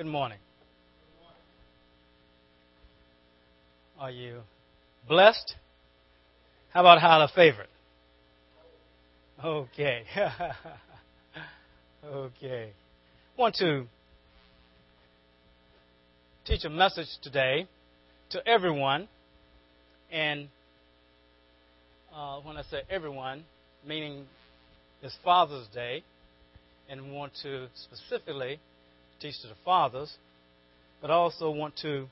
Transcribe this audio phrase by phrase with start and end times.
[0.00, 0.38] Good morning.
[3.98, 4.40] Are you
[5.06, 5.56] blessed?
[6.70, 7.68] How about highly favorite?
[9.44, 10.04] Okay.
[12.06, 12.72] okay.
[13.36, 13.84] Want to
[16.46, 17.68] teach a message today
[18.30, 19.06] to everyone.
[20.10, 20.48] And
[22.16, 23.44] uh, when I say everyone,
[23.86, 24.24] meaning
[25.02, 26.02] it's Father's Day,
[26.88, 28.60] and want to specifically
[29.20, 30.12] teach to the fathers,
[31.00, 32.06] but I also want to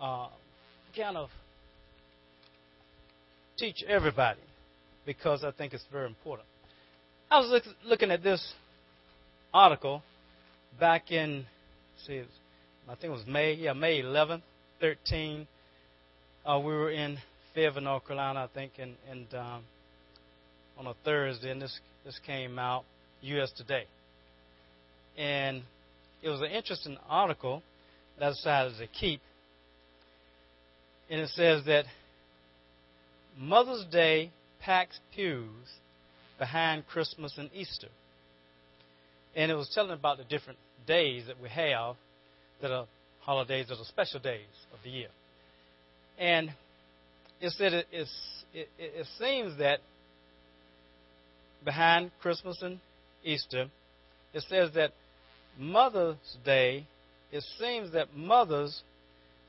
[0.00, 0.28] uh,
[0.96, 1.28] kind of
[3.58, 4.40] teach everybody
[5.04, 6.46] because I think it's very important.
[7.30, 8.54] I was look, looking at this
[9.52, 10.02] article
[10.78, 11.44] back in,
[12.06, 12.22] see,
[12.88, 14.42] I think it was May, yeah, May 11th,
[14.80, 15.46] 13.
[16.46, 17.18] Uh, we were in
[17.54, 19.62] Fayetteville, North Carolina, I think, and, and um,
[20.78, 22.84] on a Thursday, and this this came out
[23.22, 23.50] U.S.
[23.56, 23.84] Today,
[25.18, 25.62] and
[26.22, 27.62] it was an interesting article
[28.18, 29.20] that I decided to keep,
[31.10, 31.84] and it says that
[33.36, 34.30] Mother's Day
[34.60, 35.68] packs pews
[36.38, 37.88] behind Christmas and Easter.
[39.36, 41.96] And it was telling about the different days that we have
[42.60, 42.86] that are
[43.20, 45.08] holidays, that are special days of the year.
[46.18, 46.50] And
[47.40, 48.08] it said it, it,
[48.78, 49.78] it seems that
[51.64, 52.80] behind Christmas and
[53.22, 53.66] Easter,
[54.32, 54.92] it says that
[55.58, 56.86] Mother's Day,
[57.32, 58.82] it seems that mothers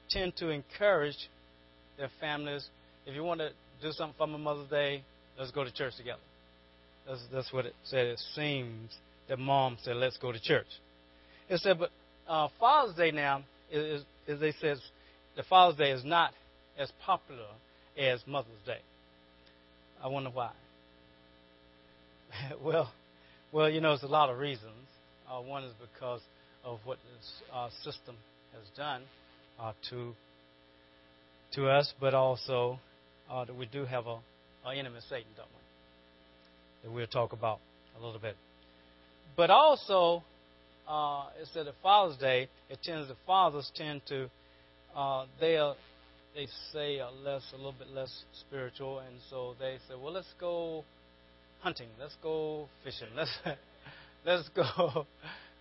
[0.10, 1.30] tend to encourage
[1.98, 2.68] their families.
[3.06, 5.04] If you want to do something for Mother's Day,
[5.38, 6.20] let's go to church together.
[7.08, 8.08] That's, that's what it said.
[8.08, 8.96] It seems
[9.28, 10.68] that mom said, let's go to church.
[11.48, 11.92] It said, but
[12.28, 14.82] uh, Father's Day now, is, as they says,
[15.36, 16.34] the Father's Day is not
[16.78, 17.48] as popular
[17.98, 18.80] as Mother's Day.
[20.04, 20.52] I wonder why.
[22.64, 22.92] well,
[23.52, 24.74] well, you know, there's a lot of reasons.
[25.30, 26.22] Uh, one is because
[26.64, 28.16] of what this uh, system
[28.54, 29.04] has done
[29.60, 30.14] uh, to
[31.54, 32.80] to us, but also
[33.30, 34.18] uh, that we do have a,
[34.66, 36.90] a enemy, Satan, don't we?
[36.90, 37.60] That we'll talk about
[38.00, 38.36] a little bit.
[39.36, 40.24] But also,
[40.88, 44.30] uh, said that Father's Day, it tends the fathers tend to
[44.96, 45.76] uh, they are
[46.36, 50.34] they say are less a little bit less spiritual, and so they say, well, let's
[50.40, 50.84] go
[51.60, 53.32] hunting, let's go fishing, let's
[54.26, 55.06] let's go.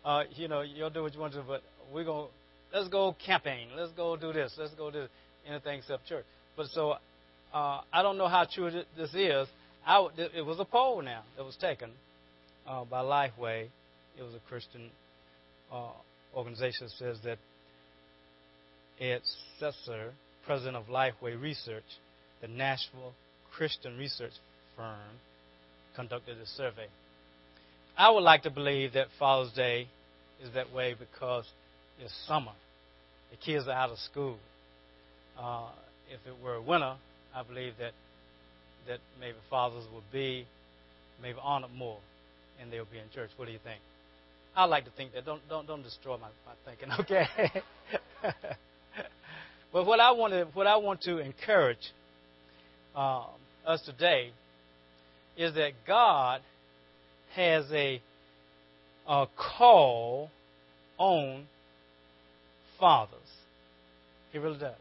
[0.04, 1.60] Uh, you know, you'll do what you want to, but
[1.92, 2.28] we're going.
[2.28, 3.68] To, let's go camping.
[3.76, 4.54] Let's go do this.
[4.56, 5.06] Let's go do
[5.46, 6.24] anything except church.
[6.56, 6.94] But so
[7.52, 9.48] uh, I don't know how true this is.
[9.86, 11.90] I, it was a poll now that was taken
[12.66, 13.68] uh, by Lifeway.
[14.18, 14.90] It was a Christian
[15.72, 15.90] uh,
[16.34, 17.38] organization that says that
[19.00, 19.20] Ed
[19.60, 20.10] Stetzer,
[20.44, 21.84] president of Lifeway Research,
[22.40, 23.14] the Nashville
[23.52, 24.32] Christian research
[24.76, 24.98] firm,
[25.96, 26.86] conducted a survey.
[27.98, 29.88] I would like to believe that Father's Day
[30.40, 31.44] is that way because
[32.00, 32.52] it's summer.
[33.32, 34.38] The kids are out of school.
[35.36, 35.66] Uh,
[36.08, 36.94] if it were winter,
[37.34, 37.90] I believe that
[38.86, 40.46] that maybe fathers would be
[41.20, 41.98] maybe honored more
[42.60, 43.30] and they'll be in church.
[43.36, 43.80] What do you think?
[44.54, 45.26] I like to think that.
[45.26, 47.26] Don't don't don't destroy my, my thinking, okay?
[49.72, 51.92] but what I want to what I want to encourage
[52.94, 53.26] um,
[53.66, 54.30] us today
[55.36, 56.42] is that God
[57.34, 58.00] has a,
[59.06, 60.30] a call
[60.98, 61.46] on
[62.78, 63.18] fathers.
[64.32, 64.74] He really does.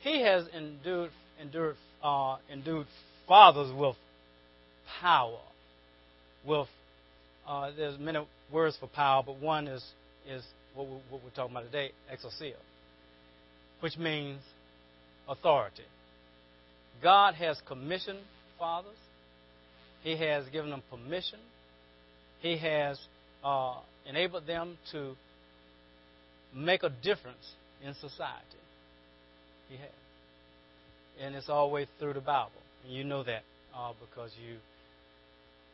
[0.00, 1.10] He has endured
[1.40, 2.86] endured, uh, endued
[3.26, 3.96] fathers with
[5.00, 5.38] power.
[6.46, 6.68] With
[7.46, 9.84] uh, there's many words for power, but one is
[10.28, 10.42] is
[10.74, 12.54] what, we, what we're talking about today, exousia,
[13.80, 14.40] which means
[15.28, 15.84] authority.
[17.02, 18.20] God has commissioned
[18.58, 18.96] fathers.
[20.02, 21.40] He has given them permission.
[22.40, 22.98] He has
[23.44, 23.76] uh,
[24.08, 25.14] enabled them to
[26.54, 27.54] make a difference
[27.84, 28.44] in society.
[29.68, 29.90] He has
[31.20, 32.62] and it's always through the Bible.
[32.84, 33.42] And you know that
[33.76, 34.56] uh, because you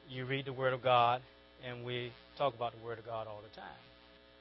[0.08, 1.22] you read the Word of God,
[1.66, 3.80] and we talk about the Word of God all the time.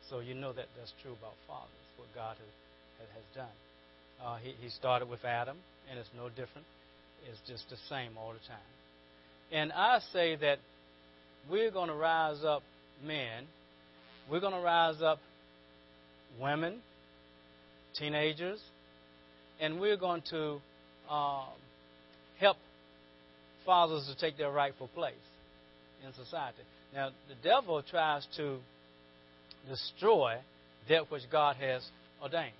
[0.09, 3.55] So you know that that's true about fathers, what God has, has done.
[4.23, 5.57] Uh, he, he started with Adam,
[5.89, 6.67] and it's no different.
[7.29, 8.82] It's just the same all the time.
[9.53, 10.57] And I say that
[11.49, 12.63] we're going to rise up
[13.05, 13.45] men,
[14.29, 15.19] we're going to rise up
[16.41, 16.79] women,
[17.93, 18.59] teenagers,
[19.61, 20.59] and we're going to
[21.07, 21.45] um,
[22.39, 22.57] help
[23.63, 25.13] fathers to take their rightful place
[26.05, 26.63] in society.
[26.93, 28.57] Now, the devil tries to
[29.69, 30.37] destroy
[30.89, 31.85] that which God has
[32.23, 32.53] ordained.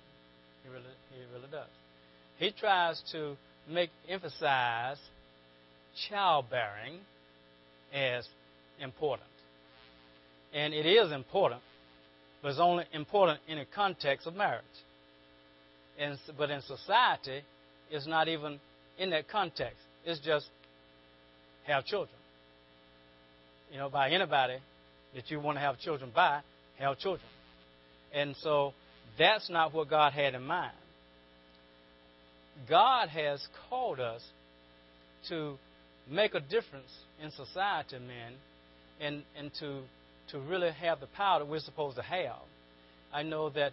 [0.62, 1.68] He really, he really does.
[2.38, 3.36] He tries to
[3.68, 4.98] make emphasize
[6.08, 6.98] childbearing
[7.92, 8.26] as
[8.80, 9.28] important.
[10.52, 11.60] And it is important
[12.44, 14.62] but it's only important in the context of marriage.
[15.98, 17.40] And, but in society,
[17.90, 18.60] it's not even
[18.98, 19.78] in that context.
[20.04, 20.44] It's just
[21.66, 22.14] have children.
[23.72, 24.58] You know, by anybody
[25.14, 26.42] that you want to have children by,
[26.78, 27.26] have children.
[28.12, 28.74] And so
[29.18, 30.76] that's not what God had in mind.
[32.68, 34.20] God has called us
[35.30, 35.56] to
[36.10, 36.90] make a difference
[37.22, 38.34] in society, men,
[39.00, 39.82] and, and to,
[40.30, 42.42] to really have the power that we're supposed to have.
[43.12, 43.72] I know that,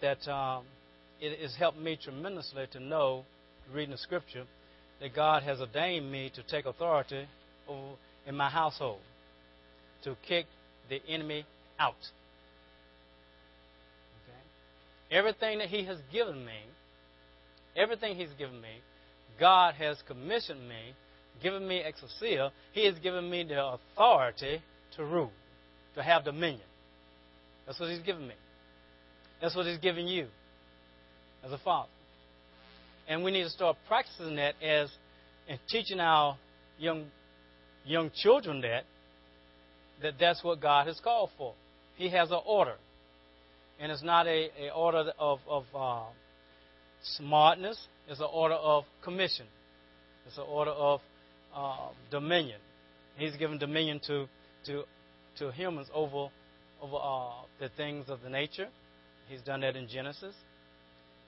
[0.00, 0.64] that um,
[1.20, 3.24] it has helped me tremendously to know,
[3.72, 4.44] reading the scripture,
[5.00, 7.26] that God has ordained me to take authority
[7.68, 7.94] over,
[8.26, 9.00] in my household,
[10.04, 10.46] to kick
[10.88, 11.44] the enemy
[11.78, 11.94] out.
[14.24, 15.16] Okay?
[15.16, 16.60] Everything that He has given me,
[17.76, 18.80] everything He's given me,
[19.38, 20.94] God has commissioned me,
[21.42, 22.50] given me exousia.
[22.72, 24.62] He has given me the authority
[24.96, 25.32] to rule,
[25.94, 26.60] to have dominion.
[27.66, 28.34] That's what He's given me.
[29.40, 30.26] That's what He's given you
[31.44, 31.90] as a father.
[33.08, 34.90] And we need to start practicing that as
[35.48, 36.36] and teaching our
[36.78, 37.06] young
[37.84, 38.84] young children that
[40.02, 41.54] that that's what God has called for.
[41.96, 42.76] He has an order,
[43.78, 46.04] and it's not a, a order of, of uh,
[47.02, 47.78] smartness.
[48.08, 49.46] It's an order of commission.
[50.26, 51.00] It's an order of
[51.54, 52.58] uh, dominion.
[53.16, 54.26] He's given dominion to
[54.66, 54.84] to
[55.38, 56.28] to humans over
[56.82, 58.68] over uh, the things of the nature.
[59.28, 60.34] He's done that in Genesis.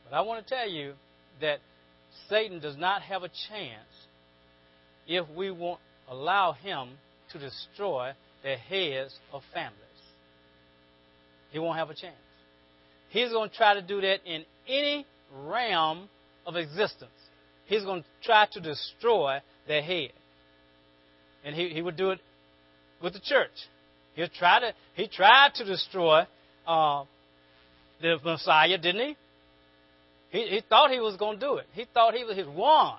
[0.05, 0.95] But I want to tell you
[1.41, 1.59] that
[2.29, 3.89] Satan does not have a chance
[5.07, 6.91] if we won't allow him
[7.33, 9.79] to destroy the heads of families.
[11.51, 12.15] He won't have a chance.
[13.11, 15.07] He's going to try to do that in any
[15.45, 16.09] realm
[16.47, 17.11] of existence.
[17.67, 20.11] He's going to try to destroy their head.
[21.44, 22.20] And he, he would do it
[23.03, 23.50] with the church.
[24.14, 26.26] He'll try to, he tried to destroy
[26.67, 27.05] uh,
[28.00, 29.17] the Messiah, didn't he?
[30.31, 31.67] He, he thought he was going to do it.
[31.73, 32.97] He thought he was his won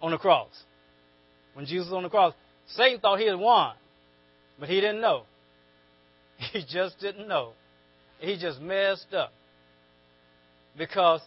[0.00, 0.48] on the cross.
[1.54, 2.34] When Jesus was on the cross,
[2.68, 3.74] Satan thought he had won,
[4.58, 5.22] but he didn't know.
[6.52, 7.52] He just didn't know.
[8.18, 9.32] He just messed up.
[10.76, 11.22] Because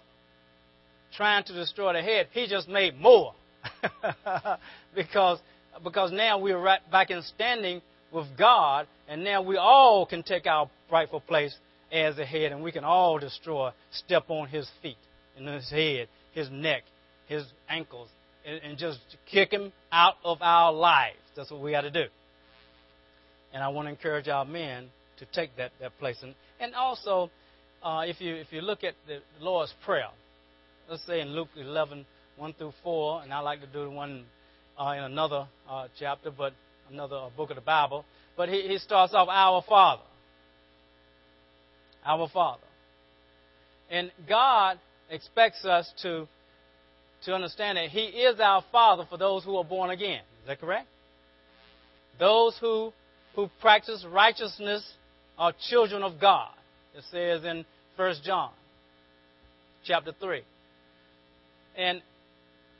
[1.15, 3.33] trying to destroy the head, he just made more.
[4.95, 5.39] because,
[5.83, 10.47] because now we're right back in standing with God, and now we all can take
[10.47, 11.55] our rightful place
[11.91, 14.97] as the head, and we can all destroy, step on his feet,
[15.37, 16.83] and his head, his neck,
[17.27, 18.09] his ankles,
[18.45, 18.99] and, and just
[19.31, 21.17] kick him out of our lives.
[21.35, 22.05] That's what we got to do.
[23.53, 26.17] And I want to encourage our men to take that, that place.
[26.21, 27.31] And, and also,
[27.83, 30.09] uh, if, you, if you look at the Lord's Prayer,
[30.89, 32.05] let's say in Luke 11,
[32.39, 34.25] 1 through 4, and I like to do one
[34.79, 36.53] uh, in another uh, chapter, but
[36.89, 38.05] another uh, book of the Bible.
[38.37, 40.03] But he, he starts off, Our Father.
[42.05, 42.63] Our Father.
[43.91, 46.27] And God expects us to
[47.25, 50.21] to understand that He is our Father for those who are born again.
[50.41, 50.87] Is that correct?
[52.17, 52.93] Those who,
[53.35, 54.89] who practice righteousness
[55.37, 56.49] are children of God.
[56.95, 57.65] It says in
[57.95, 58.51] 1 John
[59.83, 60.41] chapter 3.
[61.77, 62.01] And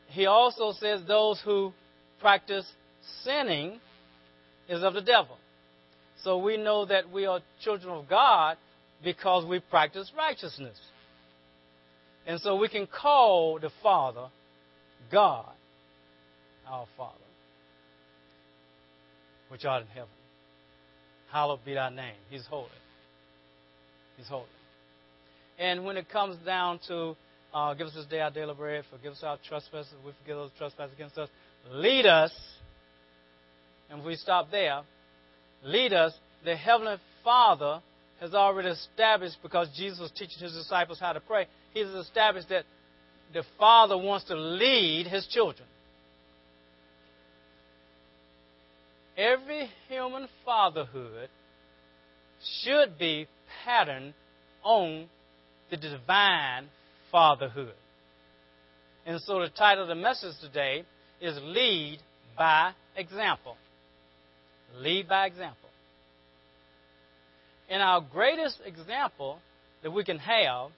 [0.10, 1.72] he also says those who
[2.20, 2.66] practice
[3.24, 3.80] sinning
[4.68, 5.38] is of the devil.
[6.24, 8.58] So we know that we are children of God
[9.04, 10.78] because we practice righteousness.
[12.28, 14.28] And so we can call the Father
[15.12, 15.50] God,
[16.68, 17.16] our Father,
[19.50, 20.10] which art in heaven.
[21.32, 22.16] Hallowed be thy name.
[22.30, 22.68] He's holy.
[24.18, 24.46] He's holy.
[25.58, 27.16] And when it comes down to
[27.54, 30.52] uh, give us this day our daily bread, forgive us our trespasses, we forgive those
[30.58, 31.30] trespasses against us,
[31.72, 32.32] lead us,
[33.90, 34.82] and if we stop there,
[35.64, 36.14] lead us,
[36.46, 37.82] the Heavenly Father
[38.20, 42.50] has already established, because Jesus was teaching his disciples how to pray, he has established
[42.50, 42.66] that
[43.34, 45.68] the Father wants to lead his children.
[49.18, 51.30] Every human fatherhood
[52.62, 53.28] should be
[53.66, 54.14] patterned
[54.64, 55.08] on
[55.70, 56.68] the divine
[57.12, 57.74] fatherhood.
[59.06, 60.84] And so the title of the message today
[61.22, 62.00] is Lead
[62.38, 63.56] by Example.
[64.78, 65.70] Lead by Example.
[67.70, 69.40] And our greatest example
[69.84, 70.72] that we can have,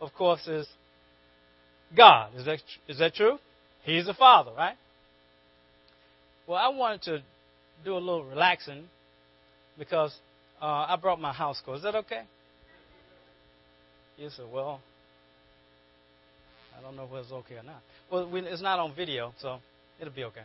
[0.00, 0.66] of course, is
[1.96, 2.30] God.
[2.36, 3.38] Is that, is that true?
[3.82, 4.76] He's the Father, right?
[6.46, 7.22] Well, I wanted to
[7.84, 8.84] do a little relaxing
[9.78, 10.14] because
[10.60, 11.74] uh, I brought my house coat.
[11.74, 12.22] Is that okay?
[14.16, 14.80] You said, well,
[16.78, 17.82] I don't know if it's okay or not.
[18.10, 19.58] Well, we, it's not on video, so
[20.00, 20.44] it'll be okay.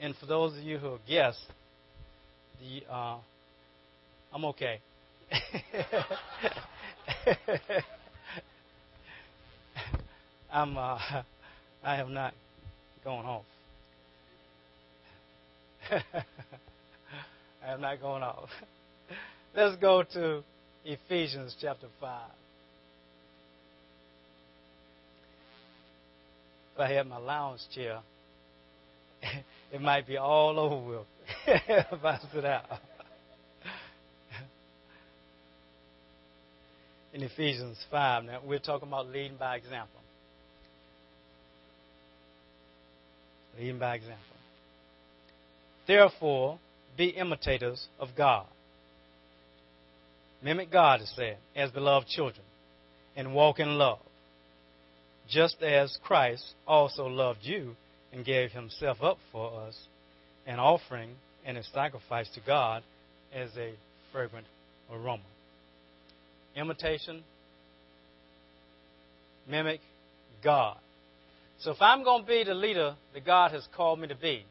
[0.00, 1.44] And for those of you who are guests,
[2.60, 3.18] the, uh,
[4.32, 4.80] I'm okay.
[10.52, 10.98] I'm, uh,
[11.82, 12.34] I have not
[13.04, 13.44] gone off.
[15.90, 18.48] I am not going off.
[19.56, 20.42] Let's go to
[20.84, 22.20] Ephesians chapter 5.
[26.74, 28.00] If I had my lounge chair,
[29.72, 31.06] it might be all over with
[31.46, 32.64] if I sit out.
[37.12, 40.00] In Ephesians 5, now we're talking about leading by example.
[43.56, 44.18] Leading by example.
[45.86, 46.58] Therefore,
[46.96, 48.46] be imitators of God.
[50.42, 52.44] Mimic God, it said, as beloved children,
[53.16, 54.00] and walk in love,
[55.28, 57.76] just as Christ also loved you
[58.12, 59.76] and gave himself up for us,
[60.46, 61.10] an offering
[61.44, 62.82] and a sacrifice to God
[63.34, 63.74] as a
[64.12, 64.46] fragrant
[64.92, 65.22] aroma.
[66.56, 67.22] Imitation,
[69.48, 69.80] mimic
[70.42, 70.78] God.
[71.60, 74.44] So if I'm going to be the leader that God has called me to be,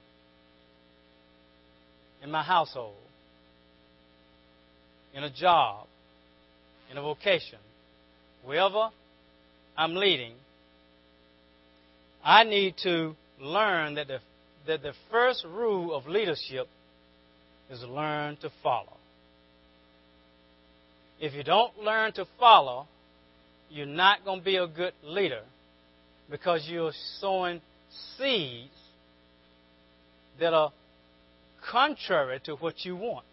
[2.22, 2.96] in my household,
[5.13, 5.88] in a job,
[6.89, 7.60] in a vocation,
[8.44, 8.89] wherever
[9.77, 10.34] I'm leading,
[12.24, 14.20] I need to learn that the,
[14.68, 16.68] that the first rule of leadership
[17.70, 18.98] is learn to follow.
[21.20, 22.88] If you don't learn to follow,
[23.70, 25.42] you're not going to be a good leader
[26.30, 27.62] because you're sowing
[28.18, 28.72] seeds
[30.39, 30.72] that are
[31.70, 33.25] contrary to what you want.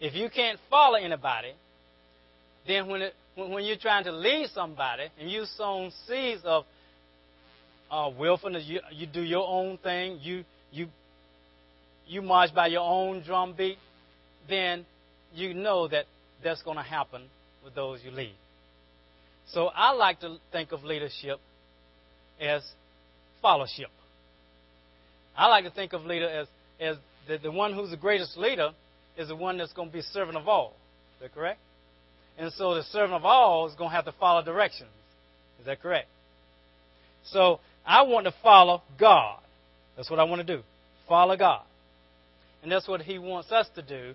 [0.00, 1.52] If you can't follow anybody,
[2.66, 6.64] then when, it, when you're trying to lead somebody and you sow seeds of
[7.92, 10.88] uh, willfulness, you, you do your own thing, you, you,
[12.06, 13.76] you march by your own drum beat,
[14.48, 14.86] then
[15.34, 16.06] you know that
[16.42, 17.22] that's going to happen
[17.62, 18.34] with those you lead.
[19.48, 21.38] So I like to think of leadership
[22.40, 22.62] as
[23.42, 23.90] fellowship.
[25.36, 26.46] I like to think of leader as,
[26.80, 26.96] as
[27.28, 28.70] the, the one who's the greatest leader
[29.18, 30.74] is the one that's going to be servant of all.
[31.16, 31.60] Is that correct?
[32.38, 34.90] And so the servant of all is going to have to follow directions.
[35.60, 36.08] Is that correct?
[37.24, 39.40] So I want to follow God.
[39.96, 40.62] That's what I want to do.
[41.08, 41.62] Follow God.
[42.62, 44.14] And that's what he wants us to do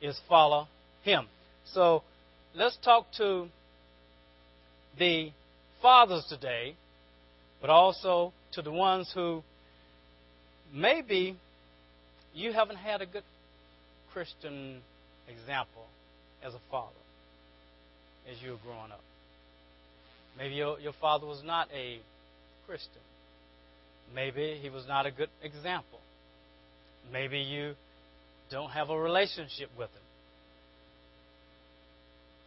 [0.00, 0.66] is follow
[1.02, 1.26] him.
[1.72, 2.02] So
[2.54, 3.48] let's talk to
[4.98, 5.30] the
[5.82, 6.74] fathers today,
[7.60, 9.42] but also to the ones who
[10.72, 11.36] maybe
[12.34, 13.22] you haven't had a good
[14.12, 14.80] Christian
[15.28, 15.84] example
[16.42, 16.92] as a father
[18.30, 19.00] as you were growing up.
[20.36, 21.98] Maybe your, your father was not a
[22.68, 23.00] Christian.
[24.14, 26.00] Maybe he was not a good example.
[27.10, 27.72] Maybe you
[28.50, 30.02] don't have a relationship with him.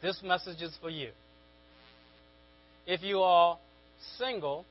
[0.03, 1.09] This message is for you.
[2.85, 3.57] If you are
[4.19, 4.65] single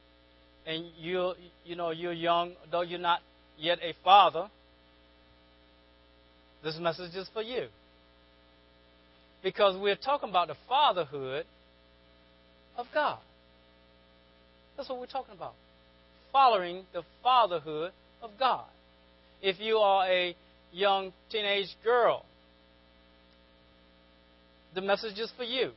[0.66, 3.20] and you you know you're young, though you're not
[3.58, 4.48] yet a father,
[6.62, 7.66] this message is for you.
[9.42, 11.44] Because we're talking about the fatherhood
[12.76, 13.18] of God.
[14.80, 15.52] That's what we're talking about.
[16.32, 18.64] Following the fatherhood of God.
[19.42, 20.34] If you are a
[20.72, 22.24] young teenage girl,
[24.74, 25.72] the message is for you.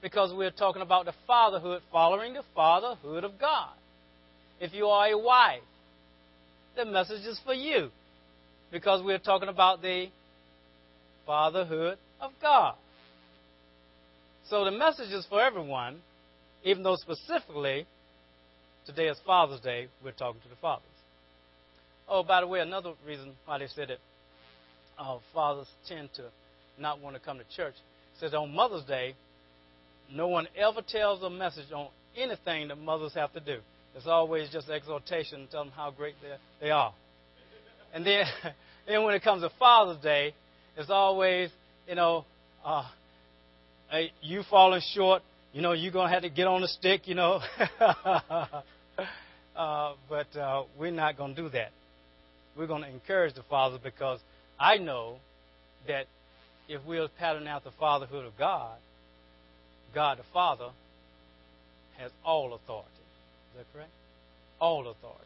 [0.00, 3.70] Because we're talking about the fatherhood, following the fatherhood of God.
[4.60, 5.58] If you are a wife,
[6.76, 7.90] the message is for you
[8.70, 10.10] because we're talking about the
[11.26, 12.76] fatherhood of God.
[14.48, 16.02] So the message is for everyone,
[16.64, 17.86] even though specifically
[18.86, 20.84] today is Father's Day, we're talking to the fathers.
[22.08, 23.98] Oh, by the way, another reason why they said that
[24.98, 26.24] uh, fathers tend to
[26.78, 27.74] not want to come to church
[28.20, 29.14] says on Mother's Day,
[30.12, 33.58] no one ever tells a message on anything that mothers have to do.
[33.96, 36.14] It's always just exhortation, tell them how great
[36.60, 36.92] they are.
[37.92, 38.24] And then,
[38.86, 40.34] then when it comes to Father's Day,
[40.76, 41.50] it's always,
[41.88, 42.24] you know,
[42.64, 42.84] uh,
[44.22, 45.22] you falling short.
[45.54, 47.40] You know, you're going to have to get on the stick, you know.
[47.80, 48.62] uh,
[50.08, 51.70] but uh, we're not going to do that.
[52.58, 54.18] We're going to encourage the Father because
[54.58, 55.18] I know
[55.86, 56.06] that
[56.68, 58.76] if we'll pattern out the fatherhood of God,
[59.94, 60.70] God the Father
[61.98, 62.90] has all authority.
[63.52, 63.92] Is that correct?
[64.58, 65.22] All authority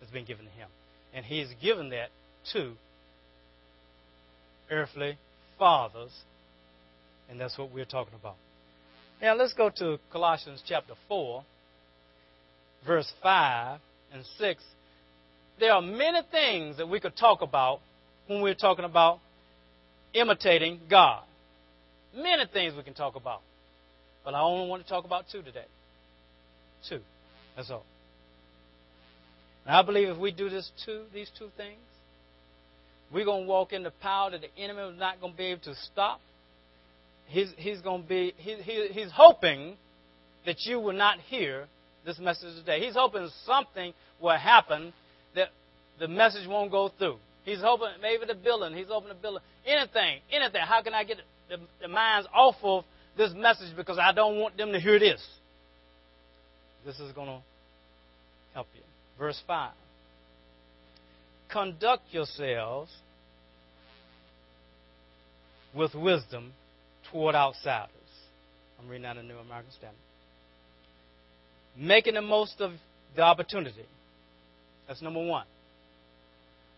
[0.00, 0.68] has been given to him.
[1.14, 2.10] And he's given that
[2.52, 2.74] to
[4.70, 5.16] earthly
[5.58, 6.12] fathers.
[7.30, 8.36] And that's what we're talking about.
[9.20, 11.44] Now let's go to Colossians chapter 4,
[12.86, 13.78] verse 5
[14.14, 14.62] and 6.
[15.58, 17.80] There are many things that we could talk about
[18.28, 19.18] when we're talking about
[20.14, 21.22] imitating God.
[22.16, 23.42] Many things we can talk about.
[24.24, 25.66] But I only want to talk about two today.
[26.88, 27.00] Two.
[27.56, 27.84] That's all.
[29.66, 31.78] And I believe if we do this two, these two things,
[33.12, 35.46] we're going to walk in the power that the enemy is not going to be
[35.46, 36.20] able to stop.
[37.30, 39.76] He's, he's going to be, he, he, he's hoping
[40.46, 41.66] that you will not hear
[42.04, 42.80] this message today.
[42.84, 44.92] He's hoping something will happen
[45.36, 45.48] that
[46.00, 47.18] the message won't go through.
[47.44, 48.76] He's hoping maybe the building.
[48.76, 49.42] He's hoping the building.
[49.64, 50.60] Anything, anything.
[50.66, 51.18] How can I get
[51.48, 52.84] the, the minds off of
[53.16, 55.24] this message because I don't want them to hear this?
[56.84, 57.38] This is going to
[58.54, 58.82] help you.
[59.18, 59.70] Verse 5.
[61.52, 62.90] Conduct yourselves
[65.74, 66.52] with wisdom
[67.10, 67.90] toward outsiders.
[68.78, 69.96] I'm reading out a New American Standard.
[71.76, 72.72] Making the most of
[73.16, 73.84] the opportunity.
[74.86, 75.46] That's number one.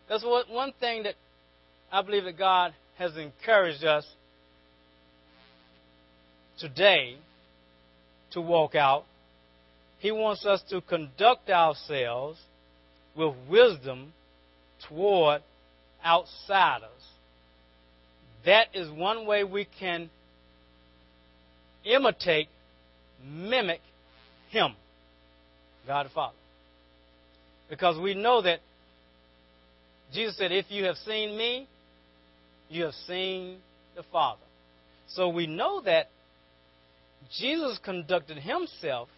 [0.08, 1.14] That's what, one thing that
[1.90, 4.06] I believe that God has encouraged us
[6.58, 7.16] today
[8.32, 9.04] to walk out.
[9.98, 12.38] He wants us to conduct ourselves
[13.16, 14.12] with wisdom
[14.88, 15.42] toward
[16.04, 16.88] outsiders.
[18.44, 20.10] That is one way we can
[21.84, 22.48] imitate,
[23.24, 23.80] mimic
[24.50, 24.72] Him,
[25.86, 26.36] God the Father.
[27.68, 28.60] Because we know that
[30.12, 31.66] Jesus said, If you have seen me,
[32.68, 33.58] you have seen
[33.96, 34.40] the Father.
[35.08, 36.08] So we know that
[37.38, 39.08] Jesus conducted himself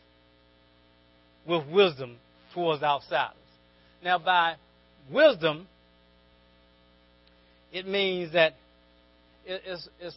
[1.46, 2.16] with wisdom
[2.52, 3.36] towards outsiders.
[4.02, 4.54] Now, by
[5.12, 5.66] wisdom,
[7.72, 8.54] it means that
[9.46, 10.16] it's, it's,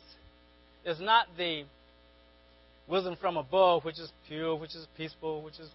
[0.86, 1.64] it's not the
[2.88, 5.70] wisdom from above, which is pure, which is peaceful, which is,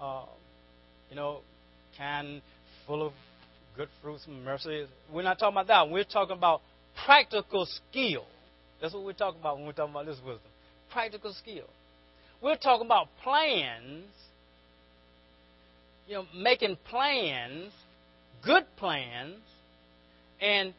[0.00, 0.24] uh,
[1.10, 1.40] you know,
[1.96, 2.42] kind,
[2.86, 3.12] full of
[3.76, 4.86] good fruits and mercy.
[5.12, 5.90] We're not talking about that.
[5.90, 6.60] We're talking about
[7.06, 8.24] practical skill.
[8.80, 10.50] That's what we're talking about when we're talking about this wisdom.
[10.92, 11.66] Practical skill.
[12.42, 14.06] We're talking about plans,
[16.06, 17.72] you know, making plans,
[18.44, 19.36] good plans,
[20.40, 20.72] and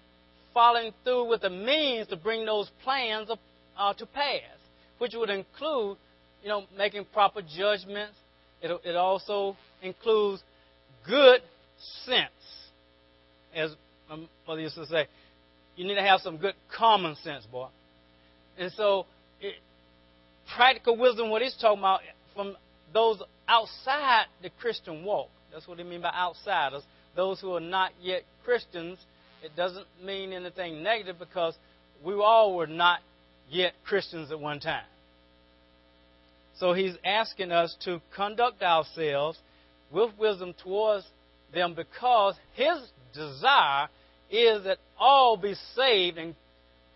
[0.54, 3.30] following through with the means to bring those plans
[3.78, 4.42] uh, to pass,
[5.00, 5.98] which would include,
[6.44, 8.16] you know, making proper judgments.
[8.62, 10.44] It, it also includes
[11.08, 11.42] good
[12.06, 12.30] sense
[13.56, 13.72] as
[14.10, 15.08] my mother used to say,
[15.76, 17.68] you need to have some good common sense, boy.
[18.58, 19.06] And so,
[19.40, 19.56] it,
[20.56, 22.02] practical wisdom, what he's talking about
[22.36, 22.56] from
[22.94, 25.30] those outside the Christian walk.
[25.52, 26.84] That's what he mean by outsiders.
[27.16, 29.00] Those who are not yet Christians.
[29.44, 31.56] It doesn't mean anything negative because
[32.04, 33.00] we all were not
[33.50, 34.86] yet Christians at one time.
[36.60, 39.38] So he's asking us to conduct ourselves
[39.92, 41.06] with wisdom towards
[41.54, 42.78] them because his
[43.14, 43.88] desire
[44.30, 46.36] is that all be saved and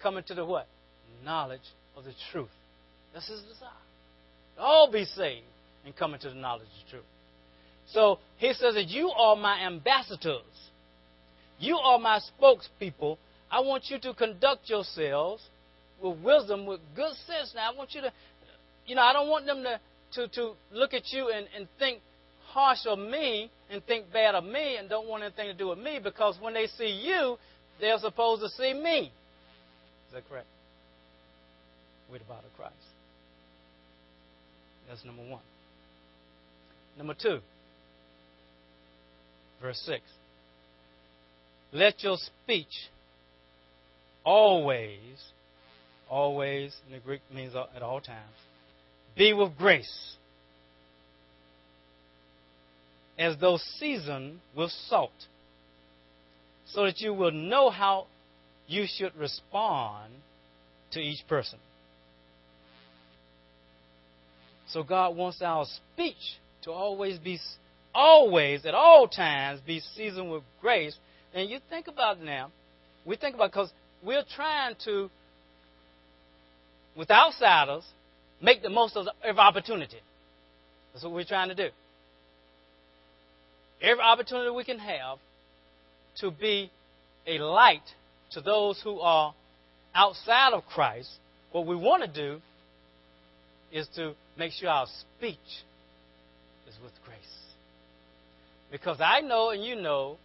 [0.02, 0.68] come into the what?
[1.24, 1.62] Knowledge
[1.96, 2.50] of the truth.
[3.14, 3.70] That's his desire.
[4.60, 5.46] All be saved
[5.86, 7.06] and come into the knowledge of the truth.
[7.88, 10.42] So he says that you are my ambassadors.
[11.60, 13.18] You are my spokespeople.
[13.50, 15.44] I want you to conduct yourselves
[16.04, 17.54] with wisdom, with good sense.
[17.56, 18.12] Now, I want you to,
[18.86, 19.80] you know, I don't want them to,
[20.16, 22.00] to, to look at you and, and think
[22.48, 25.80] harsh of me and think bad of me and don't want anything to do with
[25.80, 27.38] me because when they see you,
[27.80, 29.12] they're supposed to see me.
[30.08, 30.48] Is that correct?
[32.12, 32.76] With the body of Christ.
[34.88, 35.42] That's number one.
[36.98, 37.40] Number two,
[39.60, 40.02] verse 6.
[41.72, 42.90] Let your speech
[44.24, 45.00] always,
[46.10, 48.36] always in the Greek means at all times,
[49.16, 50.16] be with grace
[53.18, 55.12] as though seasoned with salt,
[56.66, 58.08] so that you will know how
[58.68, 60.12] you should respond
[60.92, 61.60] to each person.
[64.70, 67.40] So God wants our speech to always be,
[67.94, 70.96] always, at all times, be seasoned with grace.
[71.34, 72.50] And you think about now.
[73.06, 73.72] We think about because
[74.04, 75.10] we're trying to,
[76.96, 77.84] with outsiders,
[78.42, 80.00] make the most of every opportunity.
[80.94, 81.70] That's what we're trying to do
[83.84, 85.18] every opportunity we can have
[86.20, 86.72] to be
[87.28, 87.84] a light
[88.32, 89.34] to those who are
[89.94, 91.10] outside of Christ,
[91.52, 92.40] what we want to do
[93.72, 95.38] is to make sure our speech
[96.68, 97.18] is with grace.
[98.72, 100.18] Because I know and you know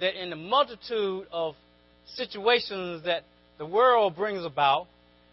[0.00, 1.54] that in the multitude of
[2.16, 3.22] situations that
[3.58, 4.86] the world brings about,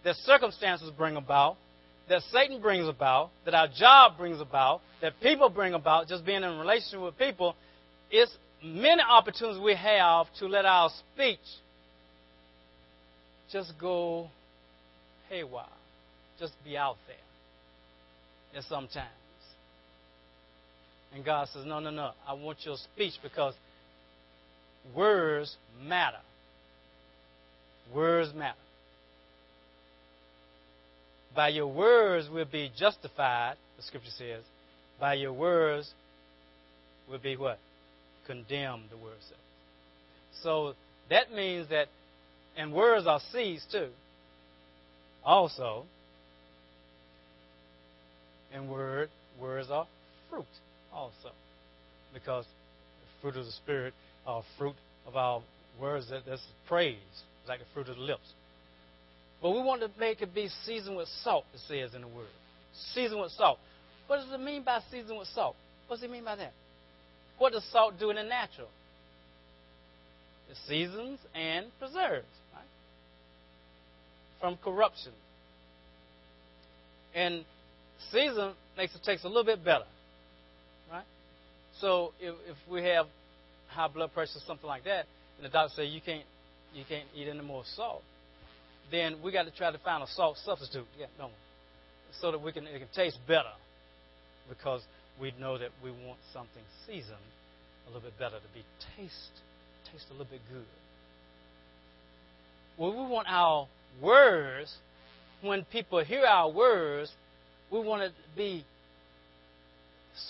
[0.03, 1.57] that circumstances bring about,
[2.07, 6.43] that Satan brings about, that our job brings about, that people bring about, just being
[6.43, 7.55] in relationship with people,
[8.09, 11.39] it's many opportunities we have to let our speech
[13.51, 14.27] just go
[15.29, 15.65] haywire,
[16.39, 17.15] just be out there.
[18.55, 19.07] And sometimes.
[21.13, 22.11] And God says, No, no, no.
[22.27, 23.53] I want your speech because
[24.95, 26.17] words matter.
[27.93, 28.57] Words matter.
[31.39, 34.43] By your words we'll be justified, the scripture says.
[34.99, 35.89] By your words
[37.09, 37.59] will be what?
[38.27, 39.37] Condemned, the word says.
[40.43, 40.73] So
[41.09, 41.87] that means that,
[42.57, 43.87] and words are seeds too.
[45.23, 45.85] Also,
[48.53, 49.07] and word,
[49.39, 49.87] words are
[50.29, 50.43] fruit
[50.93, 51.31] also.
[52.13, 53.93] Because the fruit of the Spirit
[54.27, 54.75] are fruit
[55.07, 55.41] of our
[55.79, 56.97] words that, that's praise,
[57.47, 58.33] like the fruit of the lips.
[59.41, 62.27] But we want to make it be seasoned with salt, it says in the word.
[62.93, 63.57] Seasoned with salt.
[64.07, 65.55] What does it mean by seasoned with salt?
[65.87, 66.53] What does it mean by that?
[67.37, 68.67] What does salt do in the natural?
[70.49, 72.65] It seasons and preserves, right?
[74.41, 75.11] From corruption.
[77.15, 77.45] And
[78.11, 79.85] season makes it taste a little bit better,
[80.91, 81.05] right?
[81.79, 83.05] So if, if we have
[83.69, 85.05] high blood pressure, something like that,
[85.37, 86.25] and the doctor says you can't
[86.73, 88.03] you can't eat any more salt,
[88.91, 90.85] then we got to try to find a salt substitute.
[90.99, 91.29] Yeah, no,
[92.19, 93.53] so that we can it can taste better,
[94.47, 94.81] because
[95.19, 97.17] we know that we want something seasoned
[97.85, 98.63] a little bit better to be
[98.97, 99.31] taste
[99.91, 100.65] taste a little bit good.
[102.77, 103.67] Well, we want our
[104.01, 104.73] words
[105.41, 107.11] when people hear our words,
[107.71, 108.65] we want it to be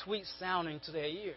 [0.03, 1.35] sweet sounding to their ears.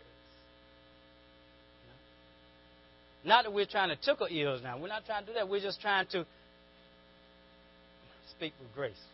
[3.24, 4.78] Not that we're trying to tickle ears now.
[4.78, 5.48] We're not trying to do that.
[5.48, 6.26] We're just trying to
[8.42, 9.04] speak with grace,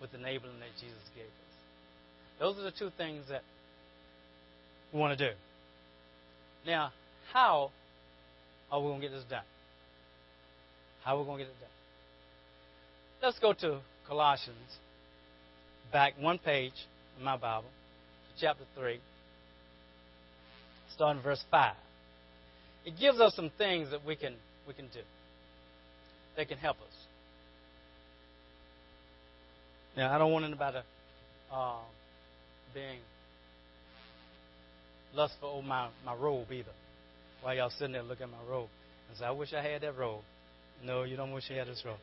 [0.00, 2.40] with the enabling that Jesus gave us.
[2.40, 3.42] Those are the two things that
[4.92, 5.32] we want to do.
[6.66, 6.90] Now,
[7.32, 7.70] how
[8.72, 9.44] are we going to get this done?
[11.04, 11.70] How are we going to get it done?
[13.22, 14.58] Let's go to Colossians,
[15.92, 16.72] back one page
[17.16, 17.68] in my Bible,
[18.40, 18.98] chapter 3,
[20.92, 21.76] starting verse 5.
[22.86, 24.34] It gives us some things that we can,
[24.66, 25.00] we can do
[26.36, 26.93] that can help us.
[29.96, 30.78] Now, I don't want anybody
[31.52, 31.78] uh,
[32.74, 32.98] being
[35.14, 36.72] lustful over my, my robe either.
[37.42, 38.68] While y'all sitting there looking at my robe.
[39.08, 40.22] And say, I wish I had that robe.
[40.84, 41.98] No, you don't wish you had this robe.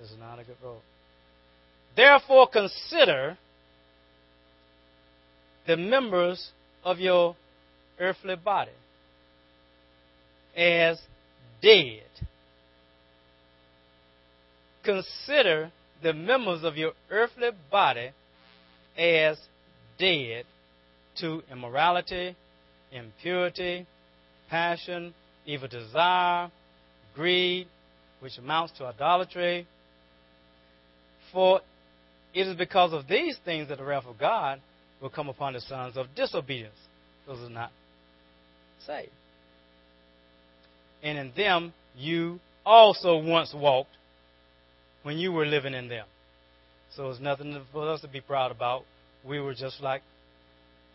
[0.00, 0.80] This is not a good robe.
[1.94, 3.36] Therefore, consider
[5.66, 6.50] the members
[6.84, 7.36] of your
[8.00, 8.72] earthly body
[10.56, 10.98] as
[11.62, 12.02] dead.
[14.82, 15.70] Consider
[16.02, 18.10] the members of your earthly body
[18.96, 19.38] as
[19.98, 20.44] dead
[21.20, 22.36] to immorality,
[22.90, 23.86] impurity,
[24.50, 25.14] passion,
[25.46, 26.50] evil desire,
[27.14, 27.66] greed,
[28.20, 29.66] which amounts to idolatry.
[31.32, 31.60] For
[32.34, 34.60] it is because of these things that the wrath of God
[35.00, 36.76] will come upon the sons of disobedience.
[37.26, 37.70] Those are not
[38.86, 39.10] saved.
[41.02, 43.90] And in them you also once walked
[45.02, 46.06] when you were living in them.
[46.94, 48.84] So it's nothing for us to be proud about.
[49.24, 50.02] We were just like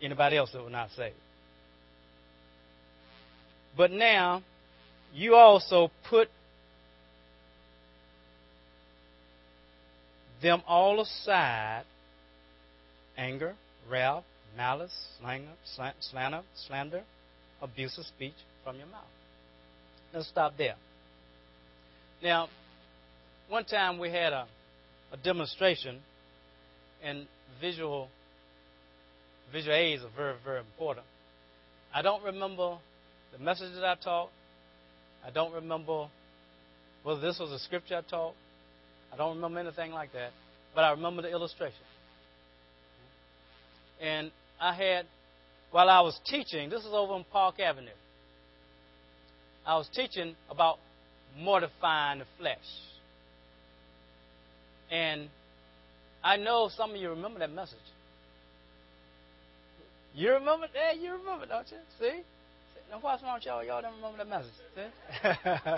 [0.00, 1.16] anybody else that were not saved.
[3.76, 4.42] But now,
[5.14, 6.28] you also put
[10.42, 11.84] them all aside
[13.16, 13.54] anger,
[13.90, 14.24] wrath,
[14.56, 15.52] malice, slander,
[16.00, 17.02] slander, slander,
[17.60, 19.02] abusive speech from your mouth.
[20.12, 20.76] Let's stop there.
[22.22, 22.48] Now,
[23.48, 24.46] one time we had a,
[25.12, 25.98] a demonstration,
[27.02, 27.26] and
[27.60, 28.08] visual
[29.52, 31.06] visual aids are very, very important.
[31.94, 32.78] I don't remember
[33.32, 34.30] the message that I taught.
[35.26, 36.08] I don't remember
[37.02, 38.34] whether this was a scripture I taught.
[39.12, 40.30] I don't remember anything like that.
[40.74, 41.80] But I remember the illustration.
[44.00, 44.30] And
[44.60, 45.06] I had,
[45.70, 47.88] while I was teaching, this is over on Park Avenue.
[49.66, 50.78] I was teaching about
[51.36, 52.58] mortifying the flesh.
[54.90, 55.28] And
[56.22, 57.78] I know some of you remember that message.
[60.14, 61.00] You remember that?
[61.00, 61.76] You remember, don't you?
[62.00, 62.22] See?
[62.90, 63.62] Now, what's wrong with y'all?
[63.64, 64.50] Y'all don't remember the message.
[64.74, 65.72] See?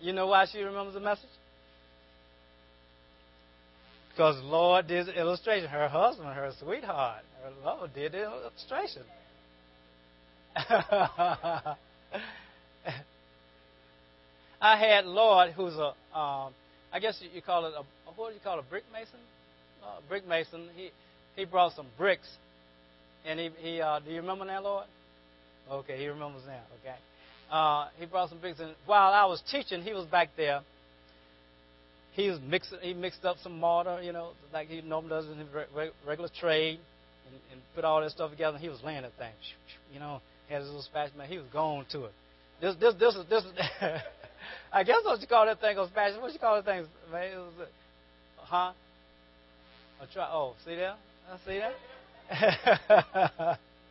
[0.06, 1.30] you know why she remembers the message?
[4.10, 5.68] Because Lord did the illustration.
[5.70, 9.02] Her husband, her sweetheart, her lover did the illustration.
[14.60, 16.52] I had Lord, who's a, um,
[16.92, 17.82] I guess you call it a,
[18.14, 19.18] what do you call it, a brick mason?
[19.82, 20.68] Uh, brick mason.
[20.76, 20.90] He
[21.34, 22.28] he brought some bricks,
[23.26, 24.84] and he, he uh, do you remember that, Lord?
[25.70, 26.60] Okay, he remembers now.
[26.80, 26.96] Okay,
[27.50, 30.60] uh, he brought some bricks, and while I was teaching, he was back there.
[32.12, 32.78] He was mixing.
[32.82, 35.48] He mixed up some mortar, you know, like he normally does in his
[36.06, 36.78] regular trade,
[37.26, 38.56] and, and put all that stuff together.
[38.56, 39.32] And he was laying that thing,
[39.94, 41.26] you know, had his little spatula.
[41.26, 42.12] He was going to it.
[42.60, 43.44] This, this, this is this.
[44.72, 46.20] I guess what you call that thing on spatula.
[46.20, 46.86] What you call that thing,
[48.38, 48.72] huh?
[50.00, 50.28] A try.
[50.30, 50.94] Oh, see there?
[51.30, 51.74] I see that.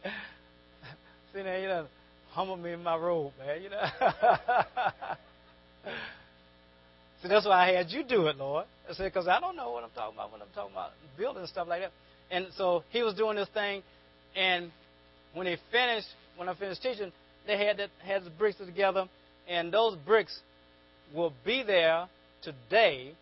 [1.34, 1.86] see there, you know
[2.32, 3.62] humble me in my robe, man.
[3.62, 3.82] You know.
[7.22, 8.66] See, that's why I had you do it, Lord.
[8.90, 11.46] I said, because I don't know what I'm talking about when I'm talking about building
[11.46, 11.92] stuff like that.
[12.32, 13.84] And so he was doing this thing,
[14.36, 14.72] and
[15.34, 17.12] when he finished, when I finished teaching,
[17.46, 19.08] they had that had the bricks together,
[19.48, 20.40] and those bricks
[21.14, 22.08] will be there
[22.42, 23.14] today,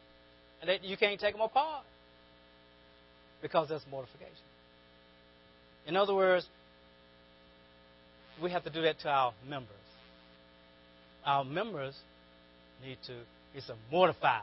[0.62, 1.84] and that you can't take them apart
[3.42, 4.30] because that's mortification.
[5.88, 6.46] In other words,
[8.42, 9.76] we have to do that to our members.
[11.26, 11.96] Our members
[12.86, 13.14] need to,
[13.54, 14.42] it's to mortify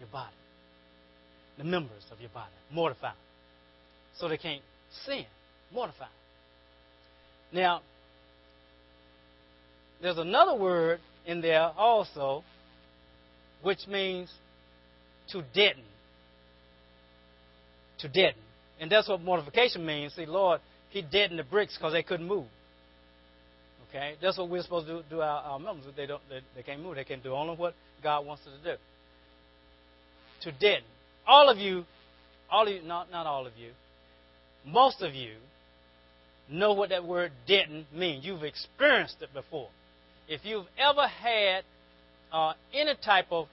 [0.00, 0.34] your body.
[1.58, 2.50] The members of your body.
[2.72, 3.12] Mortify.
[4.18, 4.62] So they can't
[5.06, 5.24] sin.
[5.72, 6.06] Mortify.
[7.52, 7.82] Now,
[10.02, 12.44] there's another word in there also,
[13.62, 14.30] which means
[15.30, 15.82] to deaden.
[18.00, 18.40] To deaden.
[18.80, 20.14] And that's what mortification means.
[20.14, 22.46] See, Lord, he deadened the bricks because they couldn't move.
[23.88, 25.86] Okay, that's what we're supposed to do, do our, our members.
[25.96, 26.96] They don't, they, they can't move.
[26.96, 28.78] They can do only what God wants us to do.
[30.42, 30.84] To deaden.
[31.26, 31.84] All of you,
[32.50, 33.70] all of you, not not all of you,
[34.66, 35.34] most of you
[36.50, 38.24] know what that word deaden means.
[38.24, 39.68] You've experienced it before.
[40.28, 41.64] If you've ever had
[42.32, 43.46] uh, any type of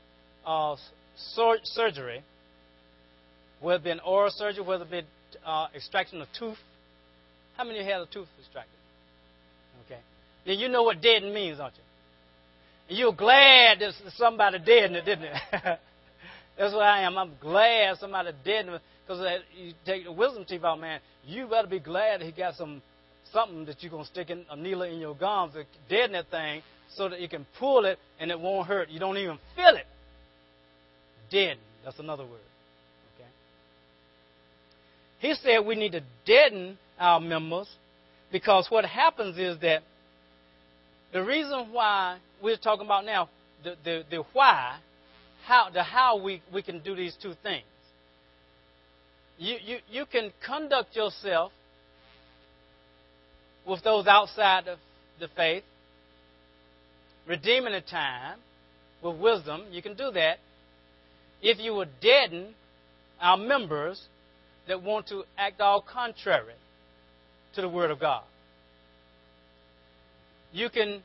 [0.46, 0.76] uh,
[1.36, 2.24] sur- surgery,
[3.60, 5.02] whether it been oral surgery, whether it be
[5.46, 6.58] uh, extraction of tooth,
[7.58, 8.74] how many had a tooth extracted?
[9.86, 10.00] Okay.
[10.46, 11.84] Then you know what dead means, don't you?
[12.90, 15.34] And you're glad that somebody dead, didn't it?
[16.58, 17.18] That's what I am.
[17.18, 18.68] I'm glad somebody dead
[19.06, 21.00] because you take the wisdom teeth out, man.
[21.26, 22.82] You better be glad he got some
[23.34, 26.62] something that you're gonna stick in a needle in your gums to deaden that thing
[26.96, 28.90] so that you can pull it and it won't hurt.
[28.90, 29.86] You don't even feel it.
[31.30, 31.58] Dead.
[31.84, 32.42] That's another word.
[33.16, 33.30] Okay.
[35.20, 37.70] He said we need to deaden our members
[38.32, 39.84] because what happens is that
[41.12, 43.30] the reason why we're talking about now,
[43.64, 44.78] the, the, the why,
[45.46, 47.66] how, the how we, we can do these two things.
[49.38, 51.52] You, you, you can conduct yourself
[53.68, 54.80] with those outside of
[55.20, 55.64] the faith,
[57.28, 58.40] redeeming the time
[59.04, 59.64] with wisdom.
[59.72, 60.40] You can do that.
[61.42, 62.54] If you will deaden
[63.20, 64.02] our members
[64.68, 66.56] that want to act all contrary
[67.56, 68.24] to the Word of God.
[70.52, 71.02] You can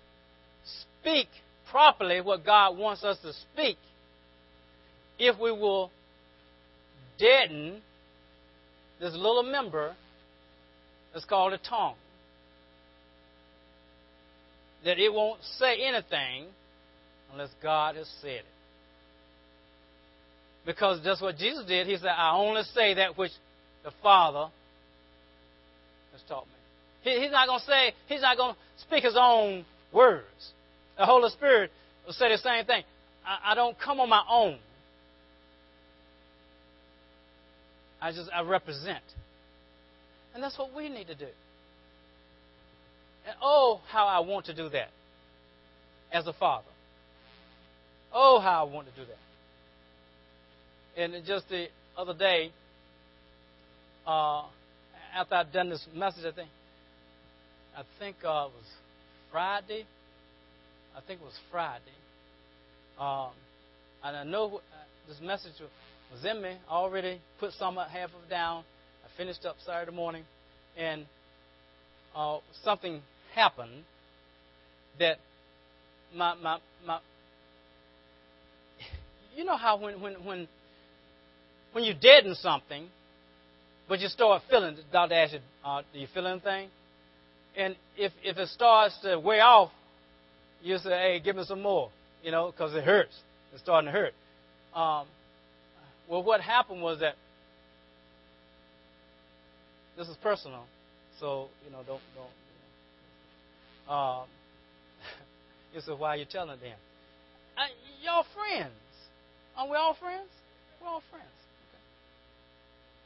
[1.01, 1.29] speak
[1.71, 3.77] properly what God wants us to speak
[5.19, 5.90] if we will
[7.19, 7.81] deaden
[9.01, 9.95] this little member
[11.12, 11.95] that's called a tongue.
[14.87, 16.46] That it won't say anything
[17.33, 18.44] unless God has said it.
[20.64, 21.87] Because that's what Jesus did.
[21.87, 23.33] He said, I only say that which
[23.85, 24.51] the Father
[26.12, 26.53] has taught me.
[27.03, 30.53] He, he's not going to say, he's not going to speak his own words.
[30.96, 31.70] The Holy Spirit
[32.07, 32.83] will say the same thing.
[33.27, 34.59] I, I don't come on my own.
[38.01, 39.03] I just I represent.
[40.35, 41.29] And that's what we need to do.
[43.27, 44.89] And oh, how I want to do that
[46.12, 46.67] as a father.
[48.12, 49.19] Oh, how I want to do that.
[51.03, 52.53] And just the other day,
[54.07, 54.45] uh,
[55.15, 56.49] after I'd done this message, I think,
[57.77, 58.71] I think uh, it was
[59.33, 59.85] Friday.
[60.97, 61.83] I think it was Friday.
[62.99, 63.31] Um,
[64.05, 64.61] and I know uh,
[65.09, 65.53] this message
[66.12, 66.57] was in me.
[66.71, 68.65] I already put some half of it down.
[69.05, 70.25] I finished up Saturday morning,
[70.79, 71.05] and
[72.15, 73.03] uh, something
[73.37, 73.85] happened
[74.99, 75.18] that
[76.14, 76.99] my my my.
[79.37, 80.49] You know how when when when
[81.72, 82.88] when you're dead in something,
[83.88, 85.14] but you start feeling, Dr.
[85.14, 86.70] Asher, uh, do you feel anything?
[87.57, 89.70] And if, if it starts to wear off,
[90.62, 91.90] you say, hey, give me some more,
[92.22, 93.14] you know, because it hurts.
[93.53, 94.14] It's starting to hurt.
[94.75, 95.07] Um,
[96.09, 97.14] well, what happened was that
[99.96, 100.64] this is personal,
[101.18, 102.31] so you know, don't don't.
[103.88, 104.25] Um,
[105.75, 106.79] you say, why are you telling them?
[107.57, 107.68] I,
[108.03, 108.72] y'all friends?
[109.57, 110.29] Aren't we all friends?
[110.81, 111.27] We're all friends.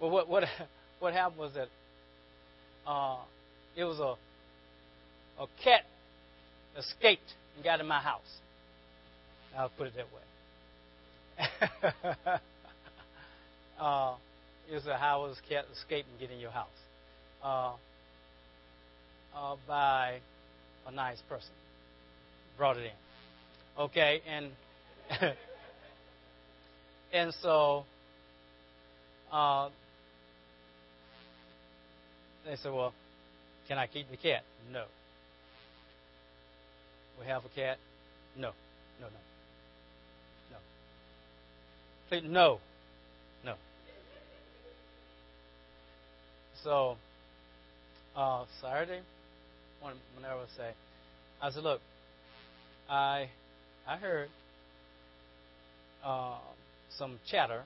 [0.01, 0.45] Well, what what
[0.99, 1.69] what happened was that
[2.87, 3.19] uh,
[3.77, 4.17] it was a
[5.43, 5.83] a cat
[6.77, 8.21] escaped and got in my house.
[9.57, 10.21] I'll put it that way.
[13.81, 14.15] uh,
[14.71, 16.69] is a how was cat escape and get in your house
[17.43, 17.73] uh,
[19.35, 20.21] uh, by
[20.87, 21.51] a nice person.
[22.57, 23.83] Brought it in.
[23.83, 24.51] Okay, and
[27.13, 27.85] and so
[29.33, 29.69] uh,
[32.45, 32.93] they said, "Well,
[33.69, 34.85] can I keep the cat?" No.
[37.21, 37.77] We have a cat?
[38.37, 38.53] No.
[38.99, 39.13] No, no.
[40.51, 40.57] No.
[42.09, 42.59] Please, no.
[43.45, 43.55] No.
[46.65, 46.97] So,
[48.17, 49.01] uh, Saturday,
[49.83, 50.71] whenever I say,
[51.43, 51.81] I said, look,
[52.89, 53.29] I,
[53.89, 54.29] I heard
[56.05, 56.39] uh,
[56.99, 57.63] some chatter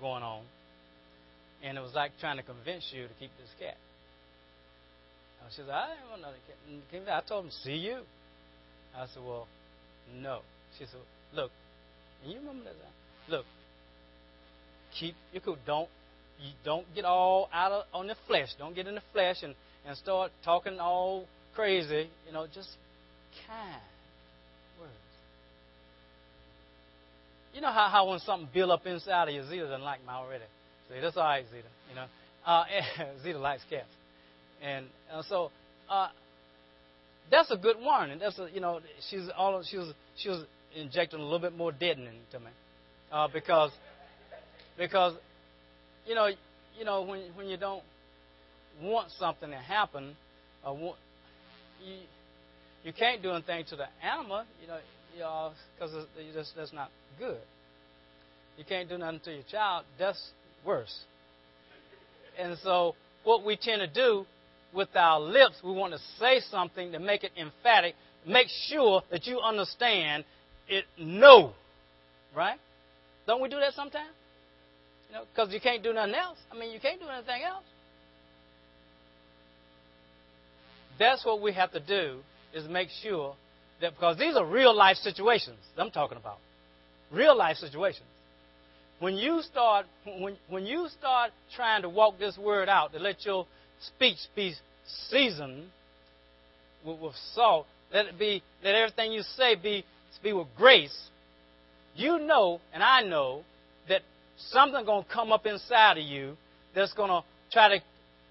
[0.00, 0.42] going on,
[1.62, 3.76] and it was like trying to convince you to keep this cat.
[5.42, 7.24] And She said, I didn't want another cat.
[7.24, 8.00] I told him, see you.
[8.96, 9.46] I said, well,
[10.20, 10.40] no.
[10.78, 11.00] She said,
[11.34, 11.50] look,
[12.24, 13.32] you remember that?
[13.32, 13.44] Look,
[14.98, 15.56] keep your cool.
[15.66, 15.88] Don't
[16.40, 18.48] you don't get all out of on the flesh.
[18.58, 19.54] Don't get in the flesh and,
[19.86, 22.08] and start talking all crazy.
[22.26, 22.68] You know, just
[23.46, 23.82] kind
[24.80, 24.92] words.
[27.54, 30.10] You know how, how when something build up inside of you, Zeta doesn't like me
[30.10, 30.44] already.
[30.88, 31.68] See, that's all right, Zeta.
[31.88, 32.06] You know,
[32.46, 32.64] uh,
[33.22, 33.86] Zeta likes cats,
[34.62, 35.50] and uh, so
[35.88, 36.08] uh,
[37.30, 38.18] that's a good warning.
[38.18, 41.72] That's a, you know, she's all she was she was injecting a little bit more
[41.72, 42.50] deadening to me,
[43.10, 43.70] uh, because
[44.78, 45.14] because
[46.06, 46.28] you know
[46.78, 47.82] you know when when you don't
[48.80, 50.16] want something to happen,
[50.66, 50.72] uh,
[51.84, 51.96] you
[52.84, 54.78] you can't do anything to the animal, you know,
[55.74, 57.40] because you know, that's that's not good.
[58.58, 59.84] You can't do nothing to your child.
[59.98, 60.30] That's
[60.64, 61.04] worse.
[62.38, 64.24] And so what we tend to do
[64.74, 67.94] with our lips, we want to say something to make it emphatic,
[68.26, 70.24] make sure that you understand
[70.68, 71.52] it no.
[72.36, 72.58] Right?
[73.26, 74.10] Don't we do that sometimes?
[75.08, 76.38] You know, because you can't do nothing else.
[76.50, 77.64] I mean, you can't do anything else.
[80.98, 82.18] That's what we have to do
[82.54, 83.34] is make sure
[83.80, 86.38] that because these are real life situations I'm talking about.
[87.10, 88.06] Real life situations.
[89.00, 93.24] When you start when when you start trying to walk this word out to let
[93.24, 93.46] your
[93.80, 94.54] speech be
[95.10, 95.64] seasoned
[96.84, 97.66] with, with salt.
[97.92, 99.84] Let it be, let everything you say be,
[100.22, 100.96] be with grace.
[101.94, 103.42] You know, and I know,
[103.88, 104.02] that
[104.36, 106.36] something's to come up inside of you
[106.74, 107.82] that's to try to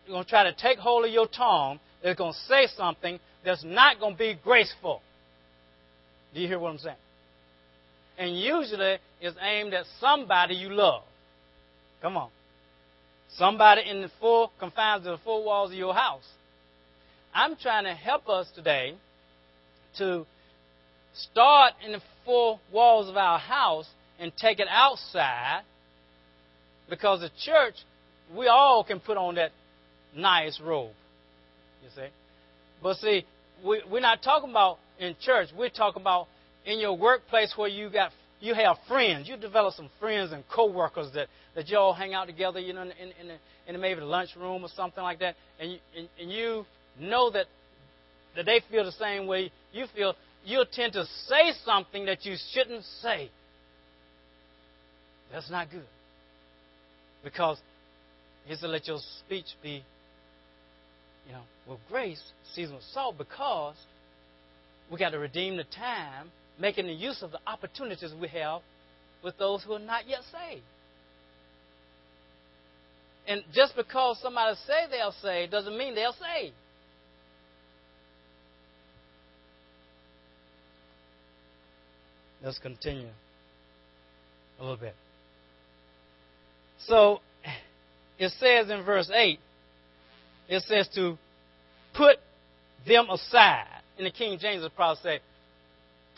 [0.08, 1.80] to try to take hold of your tongue.
[2.04, 5.02] That's going to say something that's not going to be graceful.
[6.34, 6.96] Do you hear what I'm saying?
[8.18, 11.04] And usually it's aimed at somebody you love.
[12.02, 12.30] Come on.
[13.36, 16.28] Somebody in the full confines of the four walls of your house.
[17.34, 18.96] I'm trying to help us today
[19.98, 20.26] to
[21.14, 23.88] start in the four walls of our house
[24.20, 25.64] and take it outside
[26.90, 27.76] because the church,
[28.36, 29.52] we all can put on that
[30.16, 30.92] nice robe.
[31.84, 32.08] You see?
[32.82, 33.26] But see,
[33.66, 35.50] we, we're not talking about in church.
[35.58, 36.28] We're talking about
[36.66, 39.30] in your workplace where you got you have friends.
[39.30, 42.82] You develop some friends and coworkers that, that you all hang out together, you know,
[42.82, 43.30] in, in,
[43.68, 45.36] in, in maybe the lunchroom or something like that.
[45.60, 46.66] And you, and, and you
[47.00, 47.46] know that,
[48.36, 50.16] that they feel the same way you feel.
[50.44, 53.30] You'll tend to say something that you shouldn't say.
[55.32, 55.86] That's not good.
[57.24, 57.60] Because
[58.46, 59.84] he said, let your speech be,
[61.32, 62.22] you know, with grace,
[62.54, 63.76] seasoned with salt, because
[64.92, 68.62] we got to redeem the time making the use of the opportunities we have
[69.24, 70.64] with those who are not yet saved.
[73.28, 76.54] And just because somebody say they're saved doesn't mean they're saved.
[82.44, 83.08] Let's continue
[84.60, 84.96] a little bit.
[86.88, 87.22] So
[88.20, 89.40] it says in verse 8,
[90.52, 91.18] it says to
[91.96, 92.18] put
[92.86, 93.82] them aside.
[93.98, 95.20] In the King James, it probably say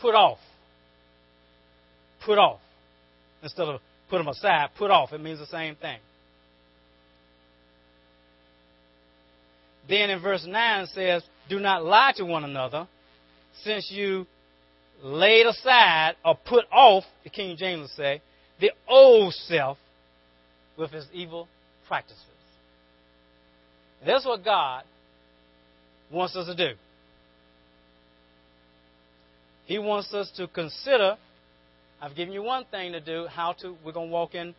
[0.00, 0.38] put off.
[2.26, 2.60] Put off.
[3.42, 3.80] Instead of
[4.10, 5.12] put them aside, put off.
[5.12, 5.98] It means the same thing.
[9.88, 12.88] Then in verse 9 says, Do not lie to one another,
[13.62, 14.26] since you
[15.00, 18.20] laid aside or put off, the King James will say,
[18.60, 19.78] the old self
[20.76, 21.46] with his evil
[21.86, 22.33] practices.
[24.04, 24.84] That's what God
[26.10, 26.74] wants us to do.
[29.66, 31.16] He wants us to consider.
[32.00, 33.26] I've given you one thing to do.
[33.26, 33.76] How to?
[33.84, 34.54] We're to walk in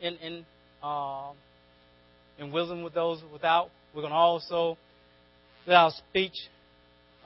[0.00, 0.44] in in
[0.82, 1.30] uh,
[2.38, 3.70] in wisdom with those without.
[3.94, 4.76] We're to also
[5.66, 6.36] let our speech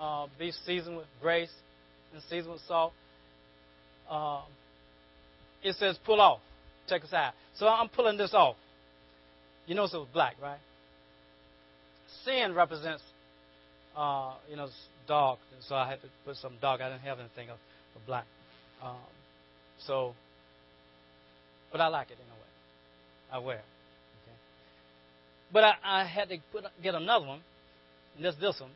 [0.01, 1.53] uh, be seasoned with grace
[2.12, 2.93] and seasoned with salt.
[4.09, 4.43] Um,
[5.62, 6.41] it says pull off.
[6.89, 7.33] Check this out.
[7.57, 8.57] So I'm pulling this off.
[9.66, 10.59] You notice it was black, right?
[12.25, 13.03] Sin represents,
[13.97, 14.69] uh, you know,
[15.07, 15.39] dark,
[15.69, 16.81] so I had to put some dog.
[16.81, 17.57] I didn't have anything of,
[17.97, 18.25] of black.
[18.83, 18.97] Um,
[19.87, 20.15] so,
[21.73, 22.45] but I like it in a way.
[23.33, 23.65] I wear it.
[24.23, 24.37] Okay?
[25.53, 27.41] But I, I had to put, get another one,
[28.17, 28.71] and that's this one.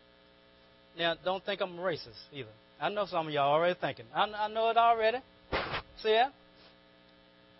[0.98, 2.48] Now, don't think I'm racist either.
[2.80, 4.06] I know some of y'all already thinking.
[4.14, 5.18] I, I know it already.
[6.02, 6.20] See?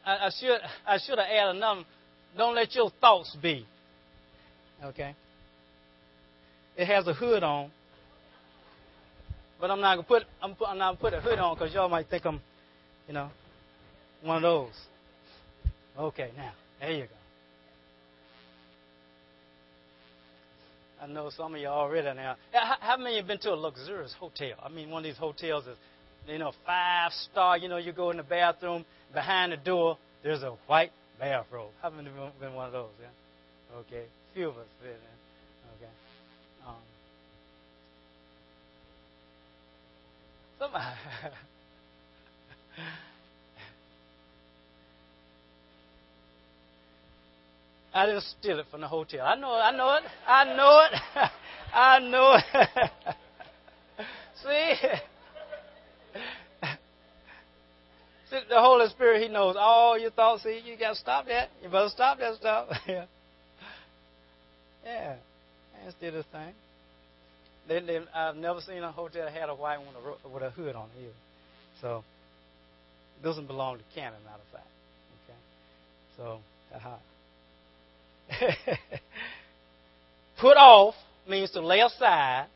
[0.09, 1.83] I, I should I should have added another.
[2.37, 3.67] Don't let your thoughts be.
[4.85, 5.15] Okay.
[6.79, 7.71] It has a hood on,
[9.61, 11.75] but I'm not gonna put I'm, put, I'm not gonna put a hood on because
[11.75, 12.41] y'all might think I'm,
[13.07, 13.31] you know,
[14.23, 14.73] one of those.
[15.99, 17.09] Okay, now there you go.
[21.03, 22.37] I know some of you already now.
[22.53, 24.57] How, many have been to a luxurious hotel?
[24.63, 25.77] I mean, one of these hotels is,
[26.27, 27.57] you know, five star.
[27.57, 31.71] You know, you go in the bathroom, behind the door, there's a white bathrobe.
[31.83, 32.91] How many have been one of those?
[33.01, 33.79] Yeah.
[33.79, 34.07] Okay.
[34.35, 34.99] Few of us been there.
[35.77, 35.91] Okay.
[36.67, 36.75] Um,
[47.95, 49.27] I didn't steal it from the hotel.
[49.27, 49.61] I know it.
[49.61, 50.05] I know it.
[50.27, 50.93] I know it.
[51.75, 52.45] I know it.
[54.43, 54.75] See?
[58.31, 58.41] See?
[58.49, 60.45] The Holy Spirit, He knows all your thoughts.
[60.45, 61.49] See, you got to stop that.
[61.63, 62.69] You better stop that stuff.
[62.87, 63.07] yeah.
[64.85, 65.17] Yeah.
[65.87, 66.53] I steal this thing.
[67.69, 69.95] They, they, I've never seen a hotel that had a white one
[70.33, 71.13] with a hood on it either.
[71.81, 72.03] So,
[73.21, 74.67] it doesn't belong to Cannon, matter of fact.
[75.25, 75.39] Okay?
[76.17, 76.41] So.
[80.41, 80.95] Put off
[81.29, 82.47] means to lay aside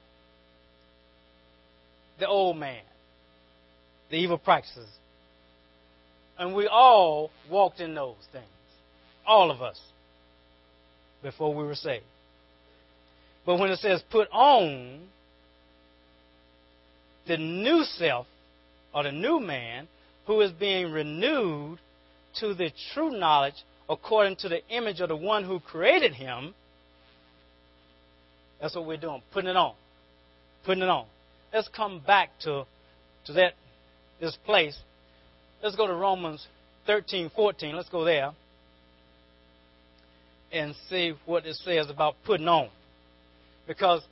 [2.19, 2.83] the old man,
[4.11, 4.89] the evil practices.
[6.39, 8.47] And we all walked in those things.
[9.27, 9.81] All of us.
[11.23, 12.05] Before we were saved.
[13.45, 15.09] But when it says put on
[17.27, 18.27] the new self
[18.95, 19.89] or the new man
[20.27, 21.79] who is being renewed
[22.41, 26.55] to the true knowledge according to the image of the one who created him.
[28.61, 29.75] That's what we're doing, putting it on.
[30.65, 31.07] Putting it on.
[31.53, 32.65] Let's come back to,
[33.27, 33.55] to that
[34.21, 34.79] this place.
[35.63, 36.47] Let's go to Romans
[36.87, 37.75] 13, 14.
[37.75, 38.33] Let's go there
[40.53, 42.69] and see what it says about putting on.
[43.67, 44.03] Because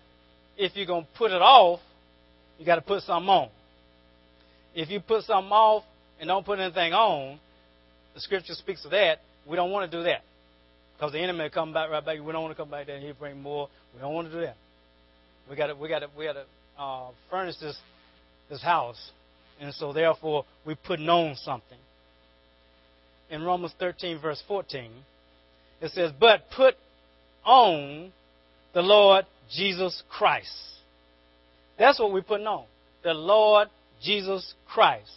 [0.56, 1.80] if you're going to put it off,
[2.58, 3.48] you got to put something on.
[4.74, 5.84] If you put something off
[6.20, 7.38] and don't put anything on,
[8.14, 10.22] the scripture speaks of that, we don't want to do that.
[10.96, 12.18] Because the enemy will come back right back.
[12.20, 13.68] We don't want to come back there and he'll bring more.
[13.94, 14.56] We don't want to do that.
[15.48, 16.44] We got to, we got to, we got to
[16.78, 17.76] uh, furnish this,
[18.48, 19.10] this house.
[19.60, 21.78] And so therefore, we're putting on something.
[23.30, 24.90] In Romans 13, verse 14,
[25.80, 26.74] it says, But put
[27.44, 28.12] on
[28.74, 30.52] the Lord Jesus Christ.
[31.78, 32.64] That's what we're putting on.
[33.02, 33.68] The Lord
[34.02, 35.10] Jesus Christ.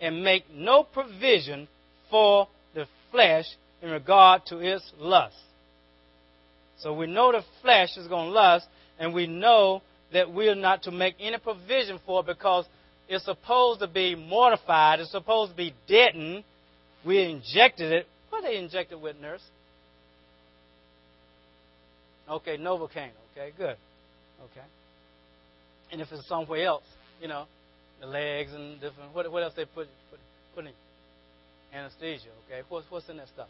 [0.00, 1.68] And make no provision
[2.10, 3.46] for the flesh
[3.82, 5.36] in regard to its lust.
[6.80, 8.66] So we know the flesh is going to lust,
[8.98, 9.82] and we know
[10.12, 12.66] that we are not to make any provision for it because
[13.08, 16.44] it's supposed to be mortified, it's supposed to be deadened.
[17.04, 18.06] We injected it.
[18.30, 19.42] What they injected with, nurse?
[22.30, 23.10] Okay, Novocaine.
[23.32, 23.76] Okay, good.
[24.44, 24.66] Okay.
[25.92, 26.84] And if it's somewhere else,
[27.20, 27.46] you know,
[28.00, 30.20] the legs and different, what, what else they put, put,
[30.54, 30.72] put in?
[31.72, 32.62] Anesthesia, okay?
[32.68, 33.48] What's, what's in that stuff?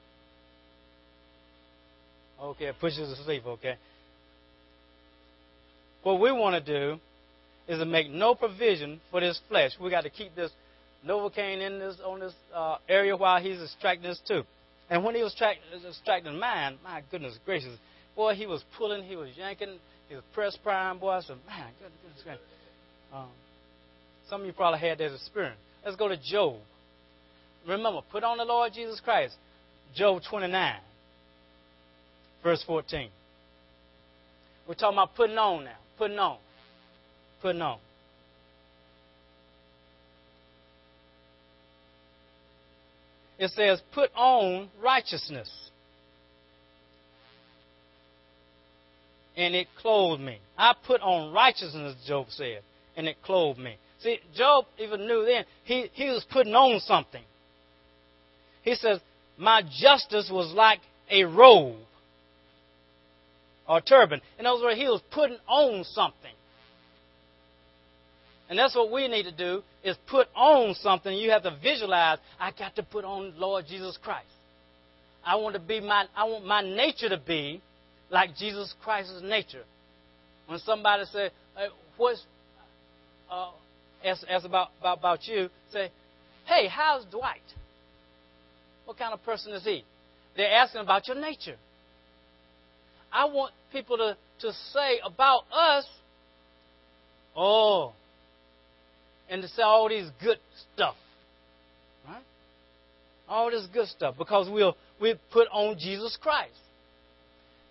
[2.40, 3.76] Okay, it pushes to sleep, okay?
[6.02, 6.98] What we want to do
[7.68, 9.72] is to make no provision for this flesh.
[9.80, 10.50] We got to keep this
[11.06, 14.42] Novocaine in this on this uh, area while he's extracting this too.
[14.90, 15.34] And when he was
[15.86, 17.76] extracting mine, my goodness gracious,
[18.16, 21.10] boy, he was pulling, he was yanking, he was press prime, boy.
[21.10, 22.42] I said, man, goodness gracious.
[23.14, 23.28] Um,
[24.28, 25.58] some of you probably had that experience.
[25.84, 26.56] Let's go to Job.
[27.66, 29.34] Remember, put on the Lord Jesus Christ.
[29.94, 30.76] Job 29,
[32.42, 33.10] verse 14.
[34.68, 35.76] We're talking about putting on now.
[35.98, 36.38] Putting on.
[37.42, 37.78] Putting on.
[43.38, 45.50] It says, put on righteousness.
[49.40, 50.38] And it clothed me.
[50.58, 52.60] I put on righteousness, Job said,
[52.94, 53.76] and it clothed me.
[54.02, 57.22] See, Job even knew then he, he was putting on something.
[58.60, 59.00] He says,
[59.38, 60.80] My justice was like
[61.10, 61.76] a robe
[63.66, 64.20] or turban.
[64.38, 66.34] In other words, he was putting on something.
[68.50, 71.16] And that's what we need to do is put on something.
[71.16, 74.26] You have to visualize, I got to put on Lord Jesus Christ.
[75.24, 77.62] I want to be my I want my nature to be
[78.10, 79.64] like Jesus Christ's nature.
[80.46, 82.22] When somebody say, hey, what's
[83.30, 83.50] uh,
[84.04, 85.90] ask, ask about, about about you, say,
[86.46, 87.40] Hey, how's Dwight?
[88.84, 89.84] What kind of person is he?
[90.36, 91.56] They're asking about your nature.
[93.12, 95.86] I want people to, to say about us,
[97.36, 97.92] oh,
[99.28, 100.38] and to say all these good
[100.74, 100.96] stuff.
[102.08, 102.22] Right?
[103.28, 104.16] All this good stuff.
[104.18, 106.54] Because we'll we put on Jesus Christ.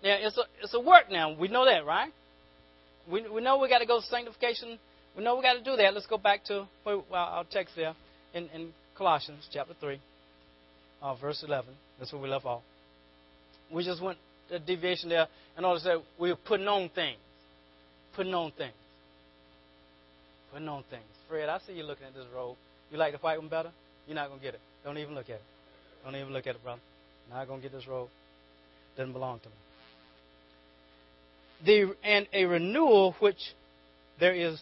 [0.02, 1.32] Now it's a it's a work now.
[1.32, 2.12] We know that, right?
[3.10, 4.78] We we know we got to go sanctification.
[5.16, 5.92] We know we got to do that.
[5.94, 7.94] Let's go back to well, our text there
[8.34, 10.00] in, in Colossians chapter three,
[11.02, 11.74] uh, verse eleven.
[11.98, 12.62] That's where we left off.
[13.72, 14.18] We just went
[14.50, 17.18] a deviation there in order to say we're putting on things,
[18.16, 18.74] putting on things,
[20.52, 21.04] putting on things.
[21.28, 22.56] Fred, I see you looking at this robe.
[22.90, 23.70] You like the white one better?
[24.06, 24.60] You're not gonna get it.
[24.84, 25.42] Don't even look at it.
[26.04, 26.80] Don't even look at it, brother.
[27.30, 28.08] Not gonna get this robe.
[28.96, 29.54] Doesn't belong to me.
[31.64, 33.38] The and a renewal which
[34.18, 34.60] there is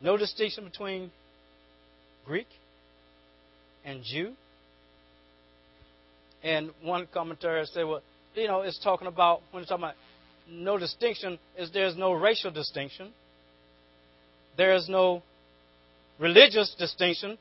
[0.00, 1.10] no distinction between
[2.24, 2.46] Greek
[3.84, 4.32] and Jew.
[6.42, 8.02] And one commentator said, well,
[8.34, 9.96] you know, it's talking about when it's talking about
[10.48, 13.12] no distinction, is there's no racial distinction.
[14.56, 15.22] There is no
[16.18, 17.36] religious distinction,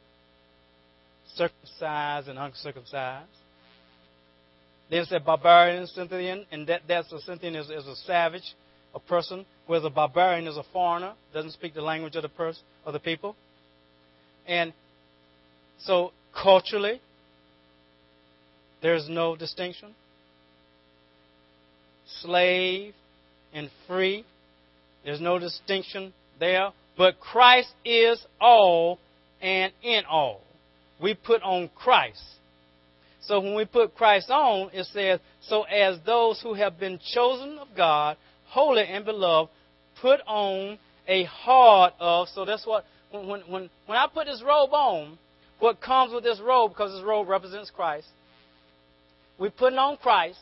[1.36, 3.30] circumcised and uncircumcised.
[4.90, 8.56] Then it said barbarian, Scythian, and that, that's a Scythian is, is a savage,
[8.96, 12.64] a person, whereas a barbarian is a foreigner, doesn't speak the language of the person
[12.86, 13.36] of the people.
[14.48, 14.74] And
[15.80, 17.02] so culturally,
[18.82, 19.94] there's no distinction.
[22.22, 22.94] Slave
[23.54, 24.26] and free,
[25.04, 26.70] there's no distinction there.
[26.98, 29.00] But Christ is all
[29.42, 30.42] and in all.
[31.02, 32.24] We put on Christ.
[33.22, 37.58] So when we put Christ on, it says, So as those who have been chosen
[37.58, 38.18] of God,
[38.56, 39.52] holy and beloved,
[40.02, 40.80] put on
[41.10, 42.30] a heart of.
[42.30, 45.18] So that's what, when, when, when I put this robe on,
[45.60, 48.08] what comes with this robe, because this robe represents Christ,
[49.38, 50.40] we're putting on Christ.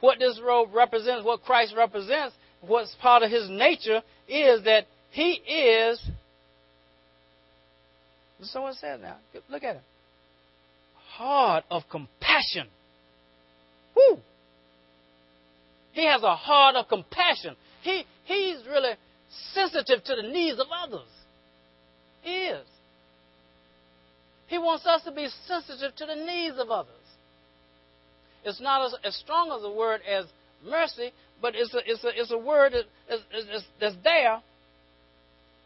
[0.00, 5.34] What this robe represents, what Christ represents, what's part of his nature is that he
[5.34, 6.04] is.
[8.42, 9.16] Someone said now.
[9.48, 9.82] Look at him.
[11.12, 12.66] Heart of compassion.
[13.94, 14.18] Woo!
[15.96, 17.56] He has a heart of compassion.
[17.80, 18.92] He, he's really
[19.54, 21.08] sensitive to the needs of others.
[22.20, 22.66] He is.
[24.46, 26.92] He wants us to be sensitive to the needs of others.
[28.44, 30.26] It's not as, as strong as a word as
[30.68, 32.74] mercy, but it's a, it's a, it's a word
[33.08, 34.42] that's there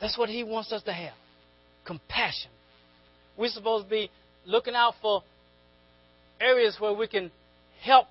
[0.00, 1.14] that's what He wants us to have
[1.84, 2.52] compassion.
[3.36, 4.10] We're supposed to be
[4.46, 5.24] looking out for
[6.40, 7.32] areas where we can
[7.82, 8.06] help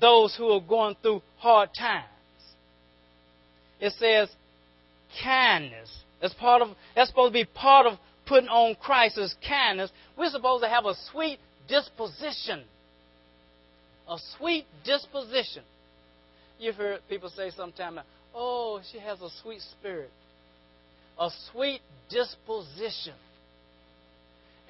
[0.00, 2.06] those who are going through hard times.
[3.80, 4.28] It says
[5.22, 5.90] kindness.
[6.20, 9.90] That's part of that's supposed to be part of putting on Christ's kindness.
[10.16, 11.38] We're supposed to have a sweet
[11.68, 12.64] disposition.
[14.08, 15.62] A sweet disposition.
[16.58, 18.00] You've heard people say sometimes,
[18.34, 20.10] oh, she has a sweet spirit
[21.20, 23.14] a sweet disposition.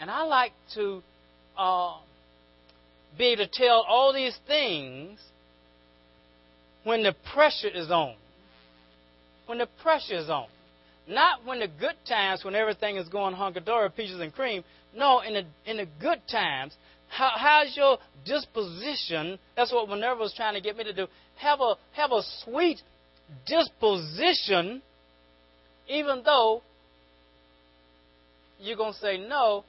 [0.01, 1.03] And I like to
[1.57, 1.99] uh,
[3.17, 5.21] be able to tell all these things
[6.85, 8.15] when the pressure is on.
[9.47, 10.47] When the pressure is on.
[11.09, 14.63] Not when the good times, when everything is going hunky dory, peaches and cream.
[14.95, 16.75] No, in the, in the good times,
[17.09, 19.39] how, how's your disposition?
[19.57, 21.07] That's what Minerva was trying to get me to do.
[21.37, 22.81] Have a, have a sweet
[23.47, 24.83] disposition
[25.91, 26.63] even though
[28.61, 29.65] you're going to say no,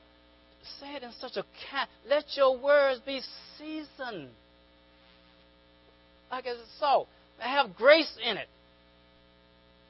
[0.80, 1.88] say it in such a kind.
[2.08, 3.22] Let your words be
[3.58, 4.30] seasoned.
[6.30, 7.08] Like it's salt.
[7.40, 8.48] Have grace in it.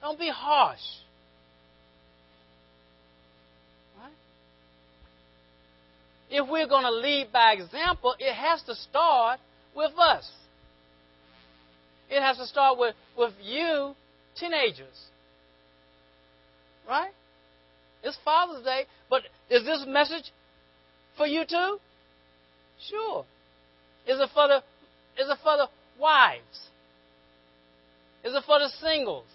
[0.02, 0.80] Don't be harsh.
[4.00, 4.14] Right?
[6.30, 9.40] If we're going to lead by example, it has to start
[9.76, 10.30] with us.
[12.10, 13.94] It has to start with, with you,
[14.36, 15.08] teenagers.
[16.88, 17.12] Right?
[18.04, 20.32] It's Father's Day, but is this message
[21.18, 21.78] for you too?
[22.90, 23.26] Sure.
[24.08, 24.58] Is it for the
[25.22, 25.68] is it for the
[26.00, 26.70] wives?
[28.24, 29.26] Is it for the singles?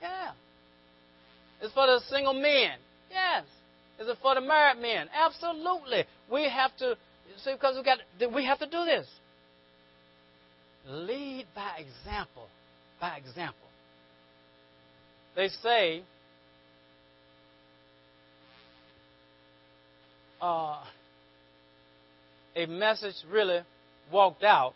[0.00, 0.30] Yeah.
[1.60, 2.78] Is it for the single men?
[3.10, 3.44] Yes.
[4.00, 5.08] Is it for the married men?
[5.14, 6.04] Absolutely.
[6.30, 6.96] We have to
[7.38, 7.98] see because we got
[8.34, 9.06] we have to do this.
[10.88, 12.46] Lead by example.
[13.00, 13.68] By example.
[15.34, 16.02] They say
[20.46, 20.76] uh,
[22.54, 23.60] a message really
[24.12, 24.74] walked out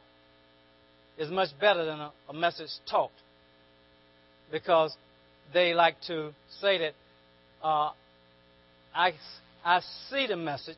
[1.16, 3.12] is much better than a, a message taught.
[4.50, 4.96] Because
[5.54, 6.94] they like to say that
[7.62, 7.90] uh,
[8.94, 9.12] I,
[9.64, 10.76] I see the message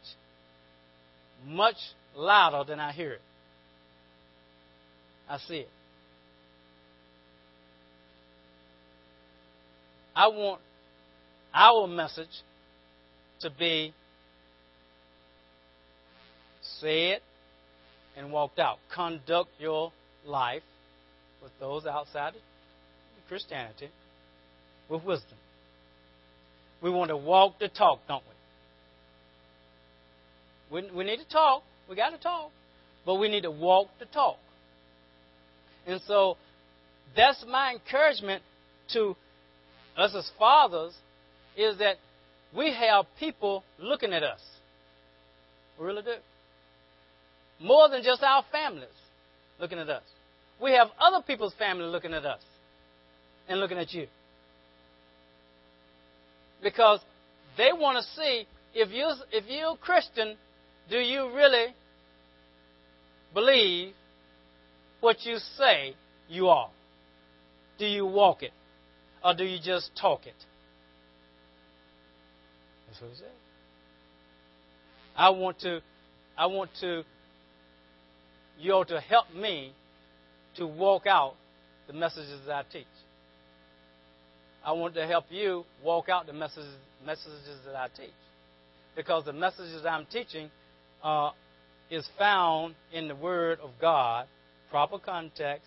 [1.46, 1.76] much
[2.14, 3.20] louder than I hear it.
[5.28, 5.68] I see it.
[10.14, 10.60] I want
[11.54, 12.42] our message
[13.40, 13.94] to be
[16.82, 17.20] said
[18.16, 18.78] and walked out.
[18.94, 19.92] Conduct your
[20.26, 20.62] life
[21.42, 22.40] with those outside of
[23.28, 23.88] Christianity
[24.90, 25.38] with wisdom.
[26.82, 28.22] We want to walk the talk, don't
[30.70, 30.82] we?
[30.82, 31.62] We, we need to talk.
[31.88, 32.50] We got to talk.
[33.06, 34.38] But we need to walk the talk.
[35.86, 36.36] And so
[37.16, 38.42] that's my encouragement
[38.92, 39.16] to
[39.96, 40.92] us as fathers
[41.56, 41.96] is that
[42.56, 44.40] we have people looking at us.
[45.78, 46.14] We really do.
[47.62, 48.88] More than just our families
[49.60, 50.02] looking at us.
[50.60, 52.40] We have other people's family looking at us
[53.48, 54.06] and looking at you.
[56.62, 57.00] Because
[57.56, 60.36] they want to see if you if you're Christian,
[60.90, 61.74] do you really
[63.34, 63.94] believe
[65.00, 65.94] what you say
[66.28, 66.70] you are?
[67.78, 68.52] Do you walk it?
[69.24, 70.34] Or do you just talk it?
[72.88, 73.26] That's what he said.
[75.16, 75.80] I want to
[76.36, 77.04] I want to
[78.58, 79.72] you ought to help me
[80.56, 81.34] to walk out
[81.86, 82.86] the messages that I teach.
[84.64, 86.74] I want to help you walk out the messages,
[87.04, 88.14] messages that I teach.
[88.94, 90.50] Because the messages I'm teaching
[91.02, 91.30] uh,
[91.90, 94.26] is found in the Word of God,
[94.70, 95.66] proper context,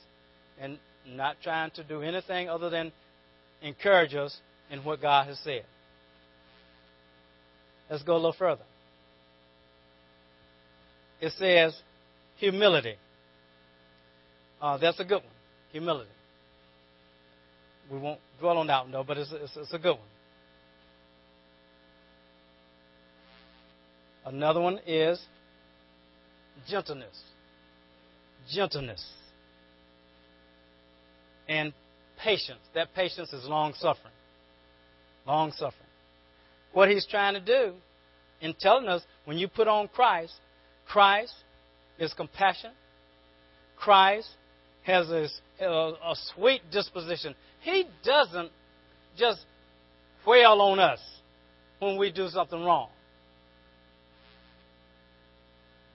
[0.60, 0.78] and
[1.08, 2.92] not trying to do anything other than
[3.62, 4.38] encourage us
[4.72, 5.66] in what God has said.
[7.90, 8.64] Let's go a little further.
[11.22, 11.76] It says
[12.38, 12.96] humility.
[14.62, 15.34] Uh, that's a good one.
[15.72, 16.10] Humility.
[17.92, 20.08] We won't dwell on that though, but it's, it's, it's a good one.
[24.26, 25.22] Another one is
[26.68, 27.16] gentleness.
[28.52, 29.06] Gentleness.
[31.48, 31.74] And
[32.18, 32.62] patience.
[32.74, 34.14] That patience is long suffering.
[35.28, 35.74] Long suffering.
[36.74, 37.74] What he's trying to do
[38.42, 40.34] in telling us when you put on Christ,
[40.88, 41.34] Christ
[42.00, 42.72] is compassion.
[43.78, 44.30] Christ
[44.84, 45.28] has a,
[45.62, 47.36] a, a sweet disposition.
[47.62, 48.52] He doesn't
[49.18, 49.46] just
[50.26, 51.00] wail on us
[51.80, 52.90] when we do something wrong.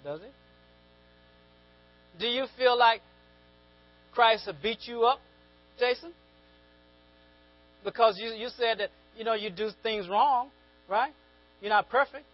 [0.05, 0.27] Does he?
[2.21, 3.01] Do you feel like
[4.13, 5.21] Christ have beat you up,
[5.79, 6.13] Jason?
[7.85, 10.51] Because you, you said that, you know, you do things wrong,
[10.89, 11.13] right?
[11.61, 12.25] You're not perfect.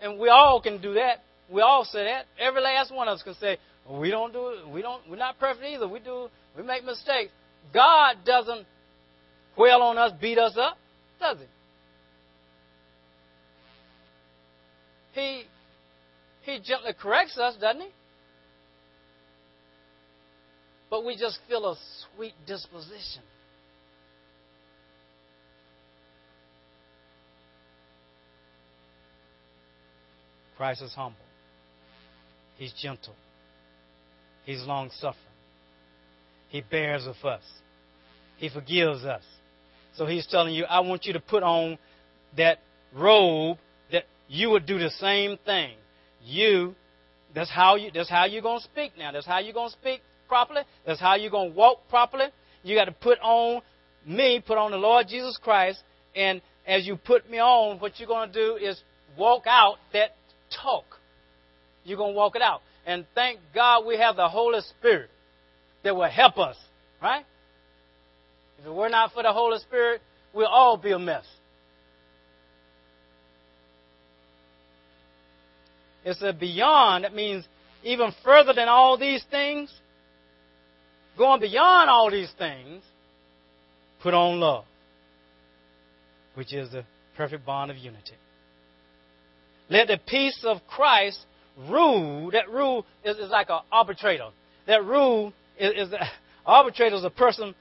[0.00, 1.22] And we all can do that.
[1.50, 2.26] We all say that.
[2.38, 4.68] Every last one of us can say, well, we don't do it.
[4.68, 5.02] We don't.
[5.08, 5.88] We're not perfect either.
[5.88, 6.28] We do.
[6.56, 7.30] We make mistakes.
[7.72, 8.66] God doesn't
[9.56, 10.76] wail on us, beat us up,
[11.20, 11.38] does
[15.14, 15.20] he?
[15.20, 15.44] He
[16.42, 17.88] he gently corrects us, doesn't he?
[20.90, 21.76] But we just feel a
[22.16, 23.22] sweet disposition.
[30.56, 31.16] Christ is humble.
[32.56, 33.14] He's gentle.
[34.44, 35.16] He's long suffering.
[36.48, 37.42] He bears with us.
[38.36, 39.22] He forgives us.
[39.94, 41.78] So he's telling you, I want you to put on
[42.36, 42.58] that
[42.94, 43.58] robe
[43.90, 45.74] that you would do the same thing.
[46.24, 46.74] You,
[47.34, 49.12] that's how you that's how you're gonna speak now.
[49.12, 50.62] That's how you're gonna speak properly.
[50.86, 52.26] That's how you're gonna walk properly.
[52.62, 53.62] You got to put on
[54.06, 55.82] me, put on the Lord Jesus Christ,
[56.14, 58.80] and as you put me on, what you're gonna do is
[59.16, 60.14] walk out that
[60.62, 60.84] talk.
[61.84, 62.62] You're gonna walk it out.
[62.86, 65.10] And thank God we have the Holy Spirit
[65.84, 66.56] that will help us,
[67.00, 67.24] right?
[68.58, 70.00] If it were not for the Holy Spirit,
[70.32, 71.24] we'll all be a mess.
[76.04, 77.44] It's a beyond, that means
[77.84, 79.72] even further than all these things,
[81.16, 82.82] going beyond all these things,
[84.02, 84.64] put on love,
[86.34, 86.84] which is the
[87.16, 88.14] perfect bond of unity.
[89.68, 91.18] Let the peace of Christ
[91.68, 94.28] rule, that rule is, is like an arbitrator.
[94.66, 95.94] That rule is, is
[96.46, 97.54] arbitrator is a person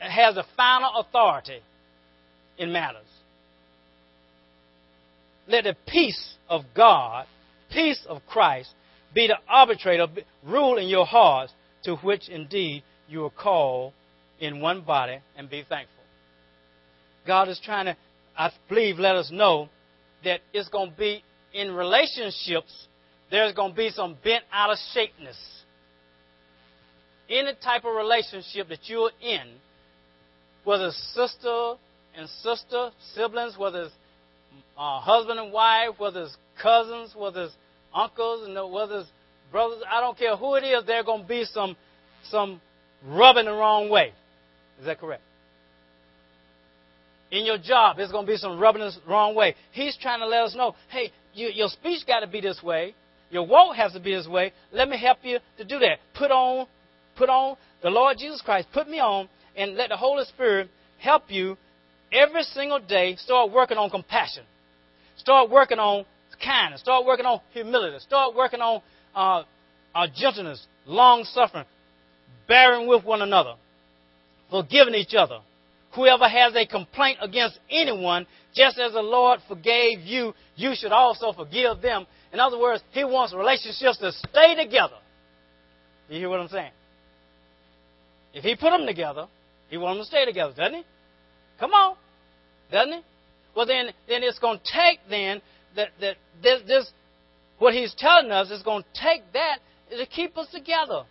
[0.00, 1.60] that has a final authority
[2.58, 3.06] in matters.
[5.48, 7.26] Let the peace of God,
[7.70, 8.70] peace of Christ,
[9.14, 10.06] be the arbitrator,
[10.44, 11.52] rule in your hearts,
[11.84, 13.92] to which indeed you are called
[14.40, 16.02] in one body, and be thankful.
[17.26, 17.96] God is trying to,
[18.36, 19.68] I believe, let us know
[20.24, 21.22] that it's going to be
[21.54, 22.88] in relationships,
[23.30, 25.36] there's going to be some bent out of shapeness.
[27.28, 29.54] Any type of relationship that you're in,
[30.64, 31.74] whether it's sister
[32.16, 33.94] and sister, siblings, whether it's
[34.78, 37.54] uh, husband and wife, whether it's cousins, whether it's
[37.94, 39.08] uncles, and whether it's
[39.50, 41.76] brothers, I don't care who it is, there's going to be some,
[42.30, 42.60] some
[43.06, 44.12] rubbing the wrong way.
[44.78, 45.22] Is that correct?
[47.30, 49.56] In your job, there's going to be some rubbing the wrong way.
[49.72, 52.94] He's trying to let us know, hey, you, your speech got to be this way.
[53.30, 54.52] Your walk has to be His way.
[54.72, 55.98] Let me help you to do that.
[56.14, 56.66] Put on,
[57.16, 58.68] put on the Lord Jesus Christ.
[58.72, 60.68] Put me on, and let the Holy Spirit
[60.98, 61.56] help you
[62.12, 63.16] every single day.
[63.16, 64.44] Start working on compassion.
[65.16, 66.04] Start working on
[66.44, 66.80] kindness.
[66.80, 67.98] Start working on humility.
[68.00, 68.82] Start working on
[69.14, 69.42] uh,
[69.94, 71.64] uh, gentleness, long suffering,
[72.46, 73.54] bearing with one another,
[74.50, 75.40] forgiving each other.
[75.94, 81.32] Whoever has a complaint against anyone, just as the Lord forgave you, you should also
[81.32, 82.06] forgive them.
[82.36, 84.98] In other words, He wants relationships to stay together.
[86.10, 86.70] You hear what I'm saying?
[88.34, 89.26] If He put them together,
[89.70, 90.84] He wants them to stay together, doesn't He?
[91.58, 91.96] Come on,
[92.70, 93.00] doesn't He?
[93.56, 95.40] Well, then, then it's going to take then
[95.76, 96.90] that that this, this
[97.58, 101.04] what He's telling us is going to take that to keep us together.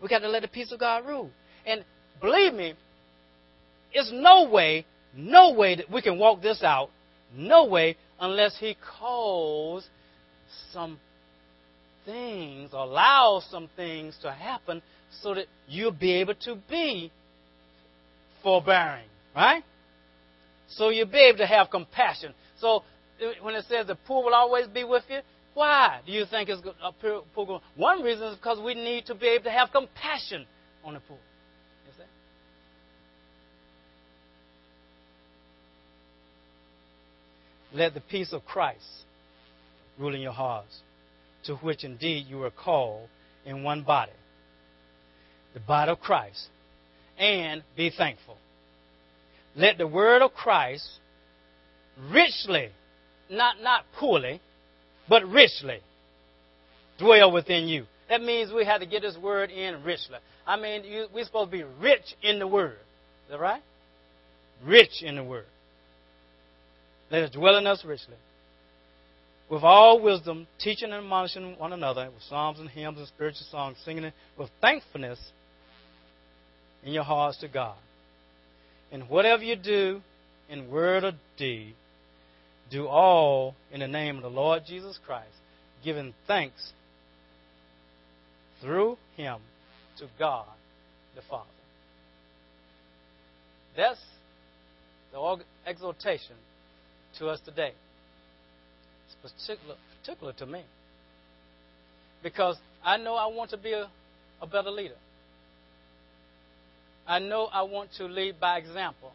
[0.00, 1.28] We got to let the peace of God rule.
[1.66, 1.84] And
[2.22, 2.72] believe me,
[3.92, 6.88] it's no way, no way that we can walk this out.
[7.36, 9.86] No way unless He calls
[10.72, 10.98] some
[12.04, 14.82] things, allows some things to happen
[15.22, 17.12] so that you'll be able to be
[18.42, 19.62] forbearing, right?
[20.68, 22.32] So you'll be able to have compassion.
[22.60, 22.82] So
[23.22, 25.20] uh, when it says the poor will always be with you,
[25.54, 27.60] why do you think it's a poor?
[27.76, 30.46] One reason is because we need to be able to have compassion
[30.84, 31.18] on the poor.
[37.72, 38.84] Let the peace of Christ
[39.98, 40.80] rule in your hearts,
[41.44, 43.08] to which indeed you were called
[43.44, 44.12] in one body,
[45.54, 46.48] the body of Christ,
[47.18, 48.36] and be thankful.
[49.56, 50.86] Let the word of Christ
[52.10, 52.70] richly,
[53.30, 54.40] not, not poorly,
[55.08, 55.80] but richly
[56.98, 57.86] dwell within you.
[58.08, 60.18] That means we have to get this word in richly.
[60.46, 62.78] I mean, you, we're supposed to be rich in the word.
[63.26, 63.62] Is that right?
[64.64, 65.46] Rich in the word.
[67.10, 68.16] Let us dwell in us richly.
[69.48, 73.78] With all wisdom, teaching and admonishing one another with psalms and hymns and spiritual songs,
[73.84, 75.18] singing it with thankfulness
[76.84, 77.76] in your hearts to God.
[78.92, 80.02] And whatever you do
[80.50, 81.74] in word or deed,
[82.70, 85.28] do all in the name of the Lord Jesus Christ,
[85.82, 86.72] giving thanks
[88.60, 89.38] through him
[89.98, 90.46] to God
[91.14, 91.46] the Father.
[93.76, 94.00] That's
[95.12, 96.36] the exhortation
[97.18, 97.72] to us today.
[99.06, 100.62] It's particular, particular to me.
[102.22, 103.88] Because I know I want to be a,
[104.40, 104.96] a better leader.
[107.06, 109.12] I know I want to lead by example.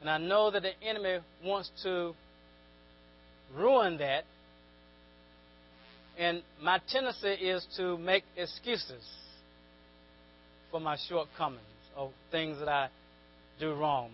[0.00, 2.14] And I know that the enemy wants to
[3.56, 4.24] ruin that.
[6.18, 9.04] And my tendency is to make excuses
[10.70, 11.62] for my shortcomings
[11.96, 12.88] or things that I
[13.58, 14.10] do wrong.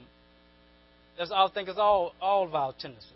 [1.21, 3.13] That's I think it's all all of our tendencies.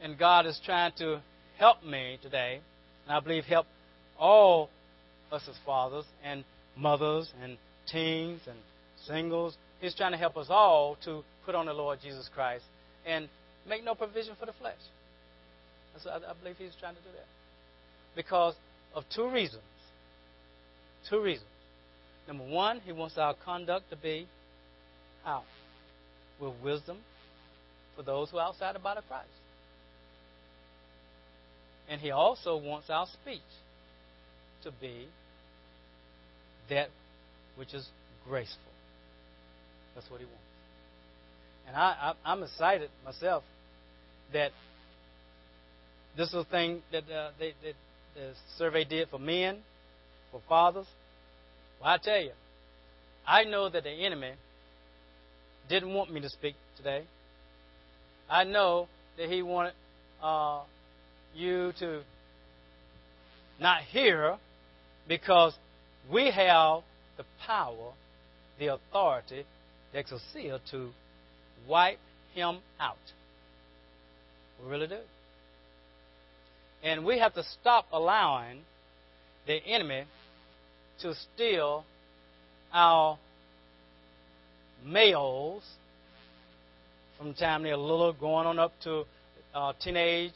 [0.00, 1.20] And God is trying to
[1.58, 2.60] help me today,
[3.04, 3.66] and I believe help
[4.16, 4.70] all
[5.32, 6.44] us as fathers and
[6.76, 7.58] mothers and
[7.90, 8.56] teens and
[9.08, 9.56] singles.
[9.80, 12.64] He's trying to help us all to put on the Lord Jesus Christ
[13.04, 13.28] and
[13.68, 14.78] make no provision for the flesh.
[15.96, 17.26] and I, I believe he's trying to do that.
[18.14, 18.54] Because
[18.94, 19.64] of two reasons.
[21.10, 21.50] Two reasons.
[22.28, 24.28] Number one, he wants our conduct to be
[25.26, 25.42] how?
[26.40, 26.98] with wisdom
[27.96, 29.28] for those who are outside the body of Christ.
[31.88, 33.40] And he also wants our speech
[34.64, 35.06] to be
[36.68, 36.88] that
[37.56, 37.86] which is
[38.28, 38.58] graceful.
[39.94, 40.40] That's what he wants.
[41.68, 43.44] And I, am excited myself
[44.32, 44.50] that
[46.16, 47.74] this is a thing that uh, they, that
[48.14, 49.58] the survey did for men,
[50.30, 50.86] for fathers.
[51.80, 52.32] Well, I tell you,
[53.26, 54.32] I know that the enemy
[55.68, 57.04] didn't want me to speak today.
[58.30, 59.74] I know that he wanted
[60.22, 60.60] uh,
[61.34, 62.02] you to
[63.60, 64.36] not hear
[65.08, 65.54] because
[66.12, 66.82] we have
[67.16, 67.92] the power,
[68.58, 69.44] the authority,
[69.92, 70.90] the exousia to
[71.68, 71.98] wipe
[72.34, 72.96] him out.
[74.62, 74.98] We really do.
[76.82, 78.62] And we have to stop allowing
[79.46, 80.04] the enemy
[81.00, 81.84] to steal
[82.72, 83.18] our
[84.84, 85.62] males,
[87.18, 89.04] from the time they're little, going on up to
[89.54, 90.32] uh, teenage,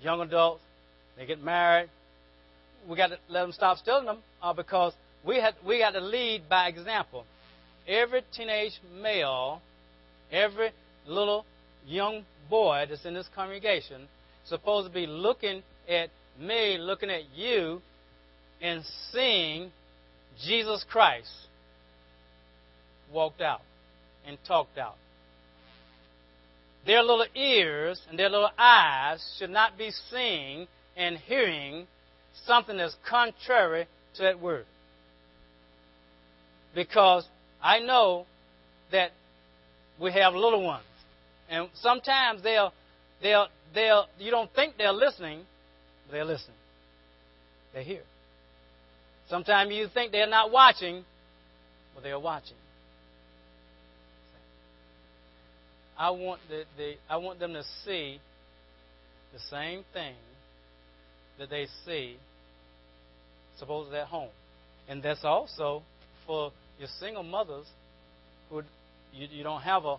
[0.00, 0.60] young adults.
[1.16, 1.90] They get married.
[2.88, 4.92] We got to let them stop stealing them uh, because
[5.24, 7.24] we had we got to lead by example.
[7.86, 9.60] Every teenage male,
[10.30, 10.70] every
[11.06, 11.44] little
[11.86, 14.08] young boy that's in this congregation,
[14.44, 16.10] supposed to be looking at
[16.40, 17.80] me, looking at you,
[18.60, 18.82] and
[19.12, 19.70] seeing
[20.44, 21.30] Jesus Christ
[23.12, 23.60] walked out
[24.26, 24.96] and talked out.
[26.86, 31.86] Their little ears and their little eyes should not be seeing and hearing
[32.46, 33.86] something that's contrary
[34.16, 34.66] to that word.
[36.74, 37.26] Because
[37.62, 38.26] I know
[38.90, 39.12] that
[40.00, 40.84] we have little ones.
[41.48, 42.72] And sometimes they'll,
[43.22, 45.42] they'll, they'll, you don't think they're listening,
[46.06, 46.56] but they're listening.
[47.74, 48.00] They hear.
[49.28, 51.04] Sometimes you think they're not watching,
[51.94, 52.56] but they're watching.
[56.02, 58.20] I want, the, the, I want them to see
[59.32, 60.16] the same thing
[61.38, 62.16] that they see,
[63.56, 64.30] supposedly at home.
[64.88, 65.84] And that's also
[66.26, 66.50] for
[66.80, 67.66] your single mothers
[68.50, 68.62] who
[69.14, 69.96] you, you don't have a,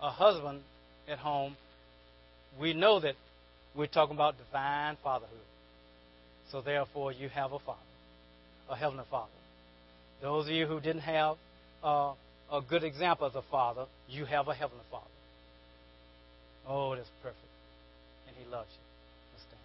[0.00, 0.60] a husband
[1.08, 1.56] at home.
[2.60, 3.16] We know that
[3.74, 5.36] we're talking about divine fatherhood.
[6.52, 7.80] So therefore, you have a father,
[8.70, 9.32] a heavenly father.
[10.22, 11.38] Those of you who didn't have
[11.82, 12.12] uh,
[12.52, 15.09] a good example of a father, you have a heavenly father.
[16.68, 17.38] Oh, that's perfect.
[18.26, 18.82] And He loves you.
[19.32, 19.60] Let's stand.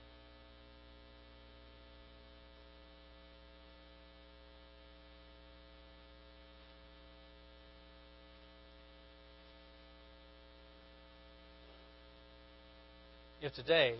[13.41, 13.95] If today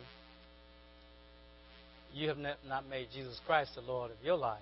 [2.14, 4.62] you have not made Jesus Christ the Lord of your life,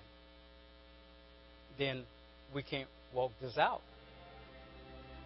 [1.78, 2.02] then
[2.54, 3.80] we can't walk this out.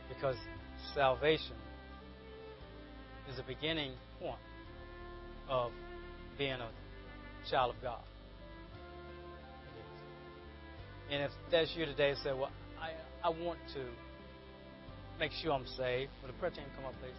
[0.08, 0.36] Because
[0.94, 1.56] salvation
[3.28, 4.38] is the beginning point
[5.48, 5.72] of
[6.36, 6.68] being a
[7.50, 8.00] child of God.
[11.10, 12.50] And if that's you today, say, well,
[12.80, 12.92] I,
[13.26, 13.84] I want to
[15.18, 16.10] make sure I'm saved.
[16.20, 17.16] Will the prayer team come up, please?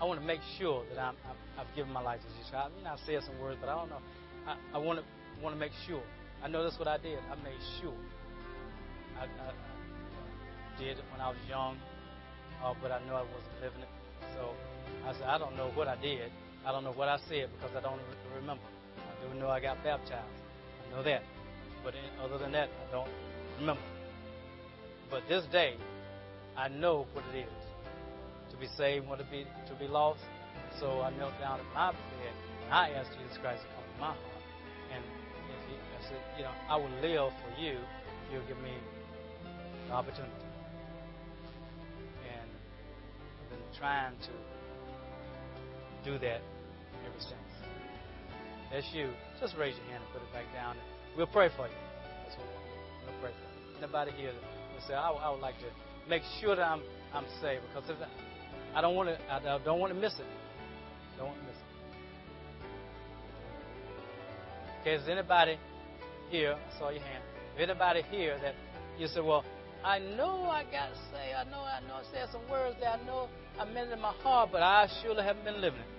[0.00, 1.14] I want to make sure that I'm,
[1.56, 2.52] i have given my life to Jesus.
[2.54, 4.00] I mean, I said some words, but I don't know.
[4.46, 5.04] I, I want to
[5.42, 6.02] want to make sure.
[6.42, 7.18] I know that's what I did.
[7.30, 7.96] I made sure.
[9.18, 11.76] I, I, I did it when I was young,
[12.64, 13.88] uh, but I know I wasn't living it.
[14.36, 14.52] So
[15.06, 16.32] I said, I don't know what I did.
[16.66, 18.64] I don't know what I said because I don't even remember.
[18.98, 20.26] I do know I got baptized.
[20.82, 21.22] I know that.
[21.84, 23.08] But other than that, I don't
[23.60, 23.82] remember.
[25.08, 25.76] But this day,
[26.56, 30.20] I know what it is to be saved, what to be to be lost.
[30.80, 32.34] So I knelt down at my bed
[32.64, 34.42] and I asked Jesus Christ to come to my heart.
[34.92, 35.04] And
[35.68, 37.78] he, I said, you know, I will live for you.
[38.32, 38.74] You'll give me
[39.86, 40.32] the opportunity.
[42.26, 44.55] And I've been trying to
[46.06, 46.40] do that
[47.04, 47.50] ever since.
[48.70, 49.10] That's you.
[49.40, 50.76] Just raise your hand and put it back down.
[51.16, 51.74] We'll pray for you.
[52.22, 53.78] That's what we'll pray for you.
[53.82, 55.66] Anybody here that say, I, I would like to
[56.08, 56.82] make sure that I'm
[57.12, 60.14] I'm saved because if I, I don't want to I, I don't want to miss
[60.14, 60.26] it.
[61.18, 61.62] Don't want to miss it.
[64.80, 65.58] Okay, is anybody
[66.30, 66.54] here?
[66.54, 67.22] I saw your hand.
[67.56, 68.54] If anybody here that
[68.98, 69.44] you say, well,
[69.84, 71.34] I know I got saved.
[71.36, 73.28] I know I know I said some words that I know
[73.58, 75.95] I meant in my heart, but I surely haven't been living it.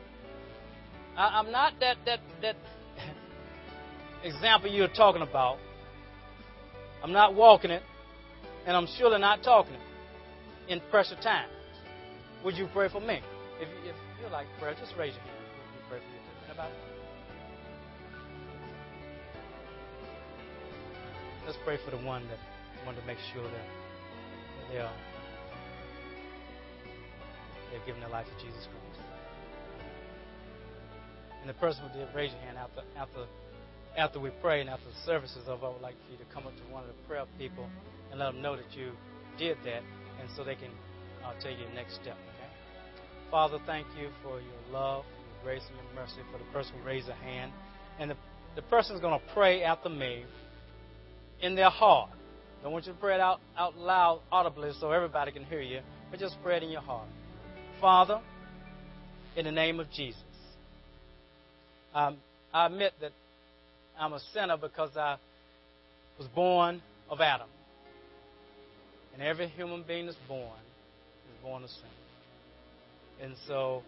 [1.18, 2.56] I, am not that that that
[4.24, 5.58] example you're talking about.
[7.04, 7.84] I'm not walking it,
[8.66, 9.82] and I'm surely not talking it
[10.72, 11.52] in pressure times.
[12.44, 13.20] Would you pray for me?
[13.60, 15.38] If, if you like prayer, just raise your hand.
[15.74, 16.20] We pray for you.
[16.50, 16.74] Anybody?
[21.46, 22.38] Let's pray for the one that
[22.86, 24.92] wanted to make sure that, that they are
[27.72, 29.02] they've given their life to Jesus Christ.
[31.42, 33.26] And the person who did raise your hand after after
[33.98, 36.34] after we pray and after the service is over, I would like for you to
[36.34, 37.68] come up to one of the prayer people
[38.12, 38.92] and let them know that you
[39.40, 39.82] did that,
[40.20, 40.72] and so they can
[41.26, 42.16] uh, you the next step.
[42.16, 42.50] Okay?
[43.32, 46.86] Father, thank you for your love, your grace, and your mercy for the person who
[46.86, 47.52] raised a hand,
[48.00, 48.16] and the
[48.56, 50.26] the person is going to pray after me
[51.42, 52.10] in their heart.
[52.64, 55.82] Don't want you to pray it out, out loud, audibly, so everybody can hear you,
[56.10, 57.08] but just pray it in your heart.
[57.80, 58.20] Father,
[59.36, 60.20] in the name of Jesus,
[61.94, 62.18] um,
[62.54, 63.12] I admit that
[64.00, 65.18] I'm a sinner because I
[66.18, 67.48] was born of Adam.
[69.14, 71.88] And every human being that's born is born a sinner.
[73.22, 73.82] And so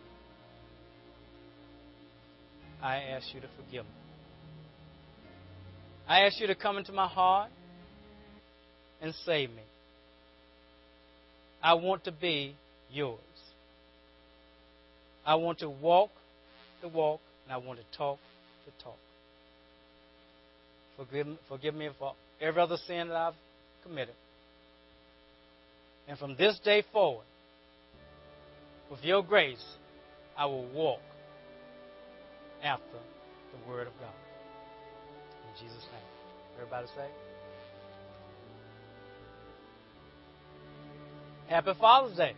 [2.81, 3.91] I ask you to forgive me.
[6.07, 7.51] I ask you to come into my heart
[9.01, 9.61] and save me.
[11.61, 12.55] I want to be
[12.91, 13.19] yours.
[15.25, 16.09] I want to walk
[16.81, 17.19] the walk,
[17.49, 18.19] and I want to talk
[18.65, 18.97] the talk.
[20.95, 23.33] Forgive, forgive me for every other sin that I've
[23.83, 24.13] committed.
[26.07, 27.25] And from this day forward,
[28.91, 29.63] with your grace,
[30.37, 30.99] I will walk
[32.63, 34.13] after the Word of God.
[35.47, 36.01] In Jesus' name.
[36.55, 37.07] Everybody say,
[41.47, 42.33] Happy Father's Day.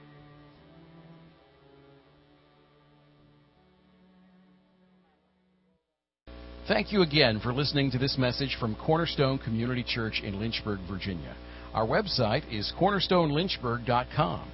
[6.72, 11.36] Thank you again for listening to this message from Cornerstone Community Church in Lynchburg, Virginia.
[11.74, 14.50] Our website is cornerstonelynchburg.com.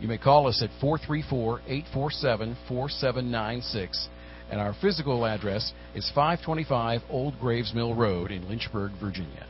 [0.00, 4.08] You may call us at 434 847 4796,
[4.50, 9.46] and our physical address is 525 Old Graves Mill Road in Lynchburg, Virginia.